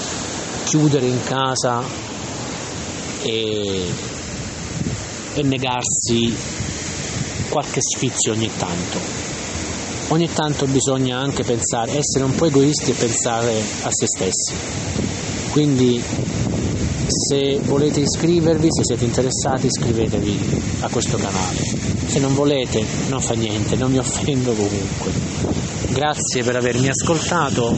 chiudere 0.65 1.05
in 1.05 1.23
casa 1.23 1.83
e, 3.21 3.85
e 5.35 5.43
negarsi 5.43 6.35
qualche 7.49 7.79
sfizio 7.81 8.33
ogni 8.33 8.49
tanto. 8.57 9.21
Ogni 10.09 10.31
tanto 10.33 10.65
bisogna 10.65 11.19
anche 11.19 11.43
pensare, 11.43 11.97
essere 11.97 12.23
un 12.23 12.35
po' 12.35 12.45
egoisti 12.45 12.91
e 12.91 12.95
pensare 12.95 13.61
a 13.83 13.89
se 13.89 14.07
stessi. 14.07 14.53
Quindi 15.51 16.01
se 17.07 17.59
volete 17.63 17.99
iscrivervi, 17.99 18.67
se 18.69 18.83
siete 18.83 19.05
interessati, 19.05 19.67
iscrivetevi 19.67 20.61
a 20.81 20.89
questo 20.89 21.17
canale. 21.17 21.59
Se 22.07 22.19
non 22.19 22.33
volete, 22.33 22.83
non 23.09 23.21
fa 23.21 23.33
niente, 23.33 23.75
non 23.75 23.91
mi 23.91 23.99
offendo 23.99 24.51
comunque. 24.53 25.52
Grazie 25.93 26.43
per 26.43 26.55
avermi 26.55 26.89
ascoltato 26.89 27.71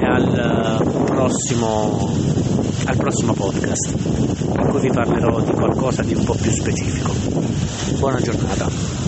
e 0.00 0.04
al 0.06 1.04
prossimo, 1.06 2.16
al 2.84 2.96
prossimo 2.96 3.34
podcast 3.34 3.94
in 3.96 4.68
cui 4.68 4.80
vi 4.80 4.90
parlerò 4.90 5.40
di 5.40 5.50
qualcosa 5.50 6.02
di 6.04 6.14
un 6.14 6.22
po' 6.22 6.34
più 6.34 6.52
specifico. 6.52 7.12
Buona 7.98 8.20
giornata. 8.20 9.01